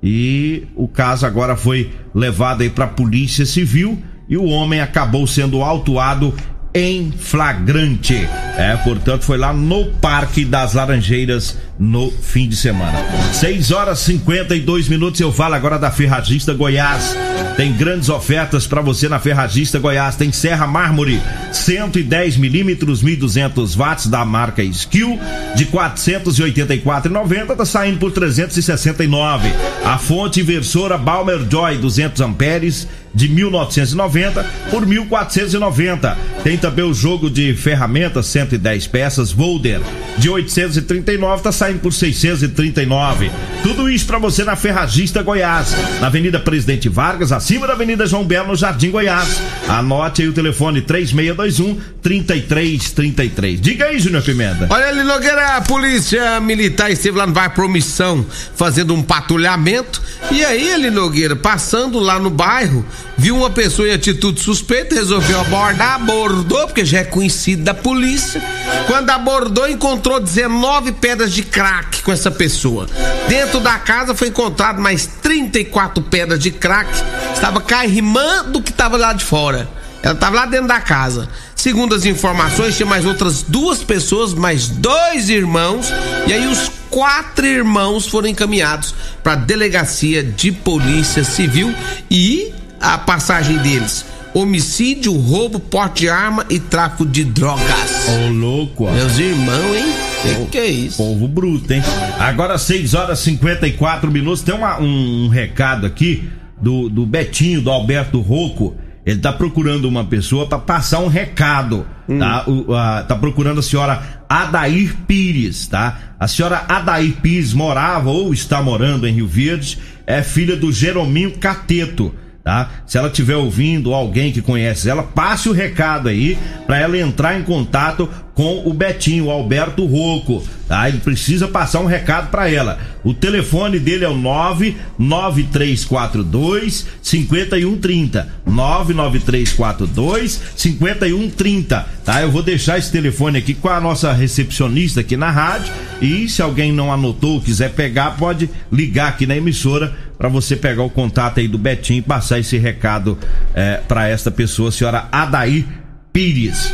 e 0.01 0.63
o 0.75 0.88
caso 0.88 1.25
agora 1.25 1.55
foi 1.55 1.91
levado 2.15 2.62
aí 2.62 2.69
para 2.69 2.86
a 2.86 2.88
polícia 2.88 3.45
civil 3.45 4.01
e 4.29 4.37
o 4.37 4.45
homem 4.45 4.79
acabou 4.79 5.25
sendo 5.25 5.63
autuado 5.63 6.33
em 6.73 7.11
flagrante. 7.11 8.15
É, 8.55 8.77
portanto, 8.83 9.23
foi 9.23 9.37
lá 9.37 9.51
no 9.51 9.85
Parque 9.93 10.45
das 10.45 10.75
Laranjeiras 10.75 11.57
no 11.79 12.11
fim 12.11 12.49
de 12.49 12.57
semana. 12.57 12.99
6 13.31 13.71
horas 13.71 14.01
e 14.01 14.11
52 14.11 14.89
minutos. 14.89 15.21
Eu 15.21 15.31
falo 15.31 15.55
agora 15.55 15.79
da 15.79 15.89
Ferragista 15.89 16.53
Goiás. 16.53 17.15
Tem 17.55 17.71
grandes 17.71 18.09
ofertas 18.09 18.67
para 18.67 18.81
você 18.81 19.07
na 19.07 19.17
Ferragista 19.17 19.79
Goiás. 19.79 20.17
Tem 20.17 20.29
Serra 20.31 20.67
Mármore 20.67 21.21
110 21.53 22.35
milímetros, 22.35 23.01
1200 23.01 23.75
watts 23.75 24.07
da 24.07 24.25
marca 24.25 24.61
Skill 24.61 25.17
de 25.55 25.65
484,90 25.67 27.55
tá 27.55 27.65
saindo 27.65 27.97
por 27.97 28.11
369. 28.11 29.49
A 29.85 29.97
fonte 29.97 30.41
inversora 30.41 30.97
Balmer 30.97 31.47
Joy 31.49 31.77
200 31.77 32.19
amperes 32.21 32.87
de 33.13 33.29
1990 33.29 34.43
por 34.69 34.85
1490. 34.85 36.17
Tem 36.43 36.57
também 36.57 36.85
o 36.85 36.93
jogo 36.93 37.29
de 37.29 37.53
ferramentas 37.55 38.25
110 38.27 38.87
peças 38.87 39.31
Volder 39.31 39.81
de 40.17 40.29
839 40.29 41.43
tá 41.43 41.51
saindo 41.51 41.68
por 41.77 41.93
639. 41.93 43.32
Tudo 43.63 43.89
isso 43.89 44.05
para 44.05 44.17
você 44.17 44.43
na 44.43 44.55
Ferragista 44.55 45.21
Goiás, 45.21 45.75
na 45.99 46.08
Avenida 46.08 46.39
Presidente 46.39 46.89
Vargas, 46.89 47.32
acima 47.32 47.67
da 47.67 47.73
Avenida 47.73 48.05
João 48.05 48.23
Belo, 48.23 48.49
no 48.49 48.55
Jardim 48.55 48.91
Goiás. 48.91 49.41
Anote 49.67 50.21
aí 50.21 50.27
o 50.27 50.34
telefone 50.34 50.82
3621 50.82 51.79
3333. 52.01 53.62
Diga 53.62 53.86
aí, 53.86 53.99
Júnior 53.99 54.23
Pimenta. 54.23 54.67
Olha 54.69 54.88
ali, 54.88 55.03
Nogueira, 55.03 55.58
a 55.58 55.62
polícia 55.62 56.39
militar 56.39 56.89
esteve 56.89 57.17
lá 57.17 57.27
no 57.27 57.34
bairro 57.34 57.53
Promissão 57.53 58.25
fazendo 58.55 58.93
um 58.93 59.03
patrulhamento. 59.03 60.01
E 60.32 60.43
aí, 60.43 60.69
ele 60.69 60.89
Nogueira, 60.89 61.36
passando 61.36 61.99
lá 61.99 62.17
no 62.17 62.29
bairro, 62.29 62.86
viu 63.17 63.36
uma 63.36 63.49
pessoa 63.49 63.88
em 63.88 63.93
atitude 63.93 64.39
suspeita, 64.39 64.95
resolveu 64.95 65.39
abordar, 65.41 65.95
abordou, 65.95 66.65
porque 66.67 66.86
já 66.86 66.99
é 66.99 67.03
conhecido 67.03 67.63
da 67.63 67.73
polícia. 67.73 68.41
Quando 68.88 69.10
abordou, 69.10 69.67
encontrou 69.67 70.19
19 70.19 70.93
pedras 70.93 71.34
de 71.34 71.43
crack 71.60 72.02
com 72.04 72.13
essa 72.13 72.32
pessoa. 72.32 72.88
Dentro 73.28 73.60
da 73.60 73.78
casa 73.78 74.15
foi 74.15 74.30
encontrado 74.30 74.82
mais 74.82 75.06
34 75.22 76.02
pedras 76.04 76.39
de 76.39 76.52
crack. 76.52 76.89
Estava 77.34 77.60
carrimando 77.60 78.52
do 78.54 78.62
que 78.62 78.72
estava 78.72 78.95
lá 78.95 79.12
de 79.12 79.26
fora. 79.26 79.69
Ela 80.02 80.13
estava 80.13 80.38
lá 80.38 80.45
dentro 80.45 80.69
da 80.69 80.80
casa. 80.80 81.28
Segundo 81.54 81.93
as 81.93 82.06
informações, 82.06 82.78
tinha 82.78 82.86
mais 82.86 83.04
outras 83.04 83.43
duas 83.43 83.84
pessoas, 83.84 84.34
mais 84.34 84.69
dois 84.69 85.28
irmãos. 85.28 85.91
E 86.28 86.32
aí 86.32 86.48
os 86.48 86.72
quatro 86.89 87.45
irmãos 87.45 88.08
foram 88.08 88.30
encaminhados 88.30 88.95
para 89.22 89.34
a 89.34 89.36
delegacia 89.36 90.24
de 90.24 90.54
polícia 90.54 91.26
civil 91.26 91.76
e 92.10 92.54
a 92.80 92.98
passagem 92.98 93.58
deles 93.58 94.06
homicídio, 94.33 95.13
roubo, 95.13 95.59
porte 95.59 96.01
de 96.01 96.09
arma 96.09 96.45
e 96.49 96.59
tráfico 96.59 97.05
de 97.05 97.23
drogas. 97.23 98.07
Ô, 98.07 98.27
oh, 98.27 98.31
louco, 98.31 98.85
ó. 98.85 98.91
Meus 98.91 99.17
irmãos, 99.17 99.75
hein? 99.75 99.93
Que, 100.21 100.45
que 100.51 100.57
é 100.57 100.67
isso? 100.67 100.97
Povo 100.97 101.27
bruto, 101.27 101.73
hein? 101.73 101.81
Agora 102.19 102.57
6 102.57 102.93
horas 102.93 103.19
e 103.19 103.23
54 103.23 104.11
minutos. 104.11 104.41
Tem 104.41 104.53
uma, 104.53 104.79
um, 104.79 105.25
um, 105.25 105.27
recado 105.29 105.85
aqui 105.85 106.29
do, 106.61 106.89
do 106.89 107.05
Betinho, 107.05 107.61
do 107.61 107.71
Alberto 107.71 108.19
Rocco. 108.19 108.75
Ele 109.05 109.19
tá 109.19 109.31
procurando 109.31 109.85
uma 109.85 110.03
pessoa 110.03 110.45
para 110.45 110.59
passar 110.59 110.99
um 110.99 111.07
recado, 111.07 111.85
hum. 112.07 112.19
tá? 112.19 112.43
O, 112.47 112.73
a, 112.73 113.03
tá 113.03 113.15
procurando 113.15 113.59
a 113.59 113.63
senhora 113.63 114.23
Adair 114.27 114.95
Pires, 115.07 115.67
tá? 115.67 116.15
A 116.19 116.27
senhora 116.27 116.65
Adair 116.67 117.13
Pires 117.21 117.53
morava 117.53 118.09
ou 118.09 118.33
está 118.33 118.61
morando 118.61 119.07
em 119.07 119.13
Rio 119.13 119.27
Verde, 119.27 119.79
é 120.05 120.21
filha 120.21 120.55
do 120.55 120.71
Jerominho 120.71 121.37
Cateto 121.37 122.13
tá? 122.49 122.67
Se 122.88 122.97
ela 122.97 123.09
estiver 123.09 123.35
ouvindo 123.35 123.93
alguém 123.93 124.31
que 124.31 124.41
conhece 124.41 124.89
ela, 124.89 125.03
passe 125.03 125.47
o 125.47 125.51
recado 125.51 126.09
aí 126.09 126.35
para 126.65 126.79
ela 126.79 126.97
entrar 126.97 127.39
em 127.39 127.43
contato 127.43 128.09
com 128.39 128.63
o 128.65 128.73
Betinho, 128.73 129.25
o 129.25 129.32
Alberto 129.32 129.86
Rocco, 129.86 130.41
tá? 130.65 130.88
Ele 130.88 130.99
precisa 130.99 131.45
passar 131.45 131.82
um 131.82 131.86
recado 131.86 132.32
para 132.32 132.49
ela. 132.49 132.80
O 133.04 133.13
telefone 133.13 133.80
dele 133.80 134.06
é 134.06 134.08
o 134.08 134.15
99342 134.15 136.88
5130. 137.02 138.30
99342 138.45 140.41
5130, 140.56 141.86
tá? 142.06 142.21
Eu 142.21 142.32
vou 142.32 142.41
deixar 142.41 142.78
esse 142.78 142.89
telefone 142.89 143.39
aqui 143.39 143.54
com 143.54 143.67
a 143.67 143.82
nossa 143.82 144.13
recepcionista 144.13 145.02
aqui 145.02 145.17
na 145.17 145.32
rádio 145.32 145.73
e 146.02 146.30
se 146.30 146.41
alguém 146.41 146.71
não 146.71 146.93
anotou, 146.93 147.41
quiser 147.41 147.73
pegar, 147.73 148.12
pode 148.12 148.49
ligar 148.71 149.10
aqui 149.10 149.25
na 149.25 149.36
emissora 149.36 149.93
para 150.17 150.30
você 150.30 150.56
pegar 150.56 150.84
o 150.84 150.89
contato 150.89 151.41
aí 151.41 151.47
do 151.49 151.58
Betinho 151.58 151.99
e 151.99 152.04
passar 152.04 152.39
esse 152.39 152.58
recado 152.58 153.17
é, 153.54 153.82
para 153.86 154.08
esta 154.08 154.32
pessoa, 154.32 154.69
a 154.69 154.71
senhora 154.71 155.10
Adair 155.12 155.65
Pires. 156.13 156.71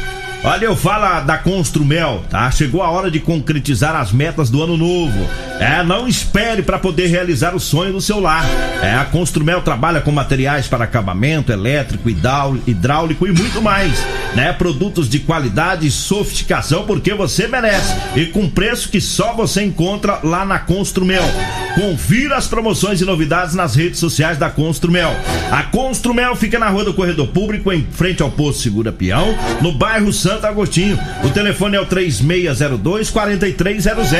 Olha, 0.47 0.65
eu 0.65 0.75
falo 0.75 1.25
da 1.25 1.39
Construmel, 1.39 2.23
tá? 2.29 2.51
Chegou 2.51 2.83
a 2.83 2.89
hora 2.91 3.09
de 3.09 3.19
concretizar 3.19 3.95
as 3.95 4.11
metas 4.11 4.47
do 4.47 4.61
ano 4.61 4.77
novo. 4.77 5.27
É, 5.59 5.81
não 5.81 6.07
espere 6.07 6.61
para 6.61 6.77
poder 6.77 7.07
realizar 7.07 7.55
o 7.55 7.59
sonho 7.59 7.93
do 7.93 7.99
seu 7.99 8.19
lar. 8.19 8.45
É, 8.79 8.93
a 8.93 9.05
Construmel 9.05 9.63
trabalha 9.63 10.01
com 10.01 10.11
materiais 10.11 10.67
para 10.67 10.83
acabamento, 10.83 11.51
elétrico, 11.51 12.11
hidráulico 12.11 13.25
e 13.25 13.31
muito 13.31 13.59
mais, 13.59 14.05
né? 14.35 14.53
Produtos 14.53 15.09
de 15.09 15.17
qualidade 15.17 15.87
e 15.87 15.91
sofisticação 15.91 16.85
porque 16.85 17.15
você 17.15 17.47
merece 17.47 17.95
e 18.15 18.27
com 18.27 18.47
preço 18.47 18.89
que 18.89 19.01
só 19.01 19.33
você 19.33 19.63
encontra 19.63 20.19
lá 20.23 20.45
na 20.45 20.59
Construmel. 20.59 21.23
Confira 21.73 22.37
as 22.37 22.47
promoções 22.47 23.01
e 23.01 23.05
novidades 23.05 23.55
nas 23.55 23.75
redes 23.75 23.99
sociais 23.99 24.37
da 24.37 24.49
Construmel. 24.49 25.11
A 25.51 25.63
Construmel 25.63 26.35
fica 26.35 26.59
na 26.59 26.69
Rua 26.69 26.85
do 26.85 26.93
Corredor 26.93 27.27
Público, 27.27 27.71
em 27.73 27.85
frente 27.91 28.21
ao 28.21 28.31
Posto 28.31 28.61
Segura 28.61 28.91
Peão, 28.91 29.35
no 29.61 29.73
bairro 29.73 30.13
Santo 30.13 30.34
Santo 30.35 30.47
Agostinho. 30.47 30.99
O 31.23 31.29
telefone 31.29 31.77
é 31.77 31.79
o 31.79 31.85
3602 31.85 33.09
4300. 33.09 34.13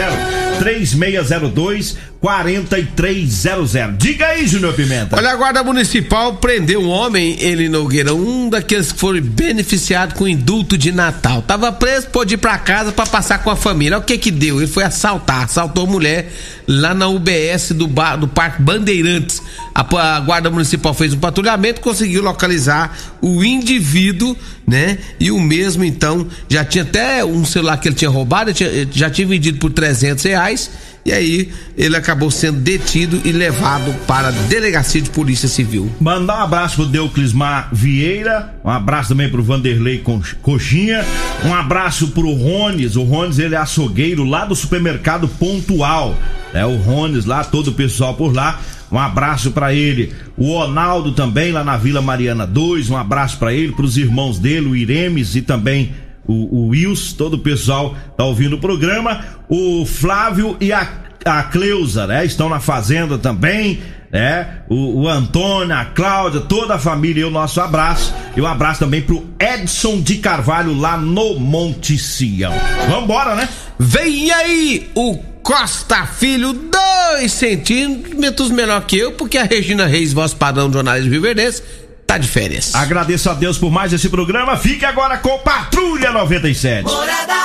3602 0.59 1.97
4300. 2.21 3.97
Diga 3.97 4.27
aí, 4.27 4.47
Júnior 4.47 4.73
Pimenta. 4.73 5.17
Olha, 5.17 5.31
a 5.31 5.35
Guarda 5.35 5.63
Municipal 5.63 6.37
prendeu 6.37 6.81
um 6.81 6.89
homem, 6.89 7.37
ele 7.39 7.67
Nogueira, 7.67 8.13
um 8.13 8.49
daqueles 8.49 8.91
que 8.91 8.99
foram 8.99 9.21
beneficiados 9.21 10.17
com 10.17 10.27
indulto 10.27 10.77
de 10.77 10.91
Natal. 10.91 11.41
Tava 11.41 11.71
preso, 11.71 12.07
pôde 12.07 12.35
ir 12.35 12.37
pra 12.37 12.57
casa 12.57 12.91
para 12.91 13.05
passar 13.05 13.43
com 13.43 13.49
a 13.49 13.55
família. 13.55 13.97
Olha 13.97 14.03
o 14.03 14.05
que 14.05 14.17
que 14.17 14.31
deu? 14.31 14.57
Ele 14.57 14.67
foi 14.67 14.83
assaltar, 14.83 15.43
assaltou 15.43 15.85
mulher 15.85 16.31
lá 16.67 16.93
na 16.93 17.07
UBS 17.07 17.71
do, 17.71 17.87
bar, 17.87 18.15
do 18.15 18.27
Parque 18.27 18.61
Bandeirantes. 18.61 19.41
A, 19.73 19.81
a 19.81 20.19
Guarda 20.19 20.49
Municipal 20.49 20.93
fez 20.93 21.13
um 21.13 21.19
patrulhamento, 21.19 21.81
conseguiu 21.81 22.23
localizar 22.23 22.97
o 23.21 23.43
indivíduo, 23.43 24.35
né? 24.65 24.97
E 25.19 25.31
o 25.31 25.39
mesmo, 25.39 25.83
então, 25.83 26.27
já 26.49 26.63
tinha 26.63 26.83
até 26.83 27.23
um 27.23 27.45
celular 27.45 27.77
que 27.77 27.87
ele 27.87 27.95
tinha 27.95 28.09
roubado, 28.09 28.53
tinha, 28.53 28.87
já 28.91 29.09
tinha 29.09 29.27
vendido 29.27 29.59
por 29.59 29.71
300 29.71 30.23
reais 30.23 30.71
e 31.05 31.13
aí 31.13 31.51
ele 31.77 31.95
acabou 31.95 32.31
sendo 32.31 32.59
detido 32.59 33.21
e 33.23 33.31
levado 33.31 33.93
para 34.07 34.29
a 34.29 34.31
delegacia 34.31 34.99
de 34.99 35.11
polícia 35.11 35.47
civil. 35.47 35.91
Mandar 36.01 36.39
um 36.39 36.43
abraço 36.43 36.77
pro 36.77 36.85
Deuclismar 36.87 37.69
Vieira, 37.71 38.55
um 38.63 38.69
abraço 38.71 39.09
também 39.09 39.29
pro 39.29 39.43
Vanderlei 39.43 40.03
Coxinha, 40.41 41.05
um 41.43 41.53
abraço 41.53 42.07
pro 42.07 42.33
Rones, 42.33 42.95
o 42.95 43.03
Rones 43.03 43.37
ele 43.37 43.53
é 43.53 43.57
açougueiro 43.59 44.23
lá 44.23 44.45
do 44.45 44.55
supermercado 44.55 45.27
Pontual, 45.27 46.17
é 46.51 46.65
o 46.65 46.75
Rones 46.77 47.25
lá, 47.25 47.43
todo 47.43 47.67
o 47.67 47.73
pessoal 47.73 48.15
por 48.15 48.33
lá. 48.33 48.59
Um 48.91 48.99
abraço 48.99 49.51
para 49.51 49.73
ele. 49.73 50.13
O 50.37 50.53
Ronaldo 50.53 51.11
também 51.11 51.51
lá 51.51 51.63
na 51.63 51.75
Vila 51.75 52.01
Mariana 52.01 52.45
2, 52.45 52.89
um 52.89 52.95
abraço 52.95 53.37
para 53.37 53.51
ele, 53.51 53.73
para 53.73 53.83
os 53.83 53.97
irmãos 53.97 54.39
dele, 54.39 54.67
o 54.67 54.75
Iremes 54.75 55.35
e 55.35 55.41
também 55.41 55.91
o, 56.27 56.33
o 56.33 56.67
Wilson, 56.69 57.15
todo 57.17 57.33
o 57.35 57.39
pessoal 57.39 57.95
tá 58.17 58.23
ouvindo 58.23 58.55
o 58.55 58.59
programa. 58.59 59.23
O 59.49 59.85
Flávio 59.85 60.57
e 60.59 60.73
a, 60.73 60.87
a 61.23 61.43
Cleusa, 61.43 62.07
né? 62.07 62.25
Estão 62.25 62.49
na 62.49 62.59
fazenda 62.59 63.17
também, 63.17 63.79
né? 64.11 64.61
O, 64.69 65.01
o 65.01 65.07
Antônio, 65.07 65.75
a 65.75 65.85
Cláudia, 65.85 66.41
toda 66.41 66.75
a 66.75 66.79
família, 66.79 67.21
e 67.21 67.25
o 67.25 67.29
nosso 67.29 67.61
abraço. 67.61 68.13
E 68.35 68.41
um 68.41 68.47
abraço 68.47 68.79
também 68.79 69.01
pro 69.01 69.25
Edson 69.39 70.01
de 70.01 70.17
Carvalho 70.17 70.77
lá 70.77 70.97
no 70.97 71.39
Monte 71.39 71.97
Sião. 71.97 72.53
Vambora, 72.89 73.35
né? 73.35 73.47
Vem 73.77 74.31
aí 74.31 74.89
o 74.95 75.17
Costa 75.43 76.07
Filho, 76.07 76.53
dois 76.53 77.31
centímetros 77.33 78.49
menor 78.49 78.81
que 78.85 78.97
eu, 78.97 79.11
porque 79.11 79.37
a 79.37 79.43
Regina 79.43 79.85
Reis, 79.85 80.11
voz 80.11 80.33
padrão 80.33 80.67
do 80.67 80.73
jornalismo 80.73 81.11
Viverdense, 81.11 81.61
tá 82.05 82.17
de 82.17 82.27
férias. 82.27 82.73
Agradeço 82.75 83.29
a 83.29 83.33
Deus 83.33 83.57
por 83.57 83.71
mais 83.71 83.91
esse 83.93 84.09
programa. 84.09 84.57
Fique 84.57 84.85
agora 84.85 85.17
com 85.17 85.37
Patrulha 85.39 86.11
97. 86.11 86.83
Morada 86.83 87.35